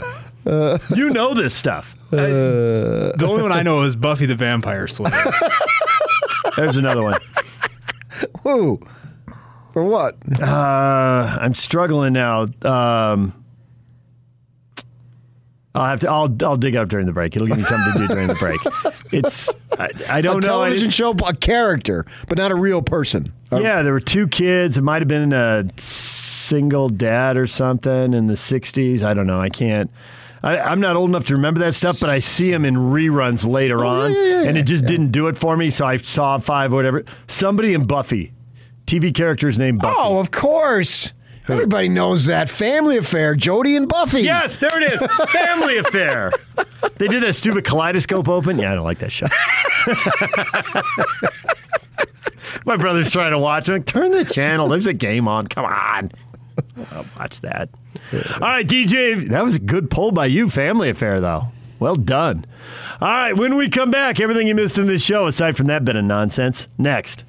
you 0.96 1.10
know 1.10 1.34
this 1.34 1.54
stuff. 1.54 1.94
The 2.08 3.26
only 3.28 3.42
one 3.42 3.52
I 3.52 3.62
know 3.62 3.82
is 3.82 3.94
Buffy 3.94 4.24
the 4.24 4.36
Vampire 4.36 4.86
Slayer. 4.88 5.12
There's 6.56 6.78
another 6.78 7.02
one. 7.02 7.20
Who? 8.42 8.80
For 9.72 9.84
what? 9.84 10.16
Uh, 10.40 11.38
I'm 11.40 11.54
struggling 11.54 12.12
now. 12.12 12.46
Um, 12.62 13.34
I'll 15.74 15.86
have 15.86 16.00
to. 16.00 16.10
I'll 16.10 16.36
I'll 16.42 16.56
dig 16.56 16.74
up 16.74 16.88
during 16.88 17.06
the 17.06 17.12
break. 17.12 17.36
It'll 17.36 17.46
give 17.46 17.56
me 17.58 17.62
something 17.62 17.92
to 17.92 17.98
do 18.08 18.14
during 18.14 18.26
the 18.28 18.34
break. 18.34 18.60
It's. 19.12 19.48
I, 19.76 19.88
I 20.08 20.20
don't 20.20 20.36
a 20.36 20.46
know. 20.46 20.52
Television 20.52 20.84
didn't- 20.84 20.92
show, 20.94 21.10
a 21.26 21.34
character, 21.34 22.06
but 22.28 22.38
not 22.38 22.52
a 22.52 22.54
real 22.54 22.80
person. 22.82 23.32
Yeah, 23.52 23.82
there 23.82 23.92
were 23.92 23.98
two 24.00 24.28
kids. 24.28 24.78
It 24.78 24.82
might 24.82 25.00
have 25.02 25.08
been 25.08 25.32
a 25.32 25.64
single 25.78 26.88
dad 26.88 27.36
or 27.36 27.48
something 27.48 28.14
in 28.14 28.26
the 28.28 28.34
'60s. 28.34 29.02
I 29.02 29.14
don't 29.14 29.26
know. 29.26 29.40
I 29.40 29.48
can't. 29.48 29.90
I, 30.44 30.58
I'm 30.58 30.78
not 30.80 30.94
old 30.96 31.10
enough 31.10 31.24
to 31.26 31.34
remember 31.34 31.60
that 31.60 31.74
stuff, 31.74 31.98
but 32.00 32.08
I 32.08 32.20
see 32.20 32.50
them 32.52 32.64
in 32.64 32.74
reruns 32.76 33.46
later 33.46 33.84
on, 33.84 34.12
Oh, 34.12 34.14
yeah, 34.14 34.42
yeah, 34.42 34.48
and 34.48 34.56
it 34.56 34.62
just 34.62 34.86
didn't 34.86 35.10
do 35.10 35.26
it 35.28 35.36
for 35.36 35.56
me. 35.56 35.70
So 35.70 35.84
I 35.84 35.96
saw 35.98 36.38
five, 36.38 36.72
or 36.72 36.76
whatever. 36.76 37.04
Somebody 37.26 37.74
in 37.74 37.84
Buffy, 37.86 38.32
TV 38.90 39.14
characters 39.14 39.56
named 39.56 39.80
Buffy. 39.80 39.94
Oh, 39.96 40.18
of 40.18 40.32
course. 40.32 41.12
Everybody 41.48 41.88
knows 41.88 42.26
that. 42.26 42.48
Family 42.48 42.96
Affair, 42.96 43.34
Jody 43.34 43.76
and 43.76 43.88
Buffy. 43.88 44.22
Yes, 44.22 44.58
there 44.58 44.82
it 44.82 44.92
is. 44.92 45.00
Family 45.30 45.78
Affair. 45.78 46.32
They 46.96 47.08
did 47.08 47.22
that 47.22 47.34
stupid 47.34 47.64
kaleidoscope 47.64 48.28
open. 48.28 48.58
Yeah, 48.58 48.72
I 48.72 48.74
don't 48.74 48.84
like 48.84 48.98
that 48.98 49.10
show. 49.10 49.26
My 52.66 52.76
brother's 52.76 53.10
trying 53.10 53.30
to 53.30 53.38
watch 53.38 53.68
it. 53.68 53.86
Turn 53.86 54.10
the 54.10 54.24
channel. 54.24 54.68
There's 54.68 54.86
a 54.86 54.92
game 54.92 55.26
on. 55.28 55.46
Come 55.46 55.64
on. 55.64 56.12
I'll 56.92 57.06
watch 57.18 57.40
that. 57.40 57.68
All 58.12 58.40
right, 58.40 58.66
DJ. 58.66 59.28
That 59.28 59.44
was 59.44 59.56
a 59.56 59.60
good 59.60 59.90
poll 59.90 60.12
by 60.12 60.26
you. 60.26 60.50
Family 60.50 60.90
Affair, 60.90 61.20
though. 61.20 61.44
Well 61.78 61.96
done. 61.96 62.44
All 63.00 63.08
right, 63.08 63.36
when 63.36 63.56
we 63.56 63.70
come 63.70 63.90
back, 63.90 64.20
everything 64.20 64.46
you 64.46 64.54
missed 64.54 64.78
in 64.78 64.86
this 64.86 65.04
show, 65.04 65.26
aside 65.26 65.56
from 65.56 65.68
that 65.68 65.84
bit 65.84 65.96
of 65.96 66.04
nonsense, 66.04 66.68
next. 66.76 67.24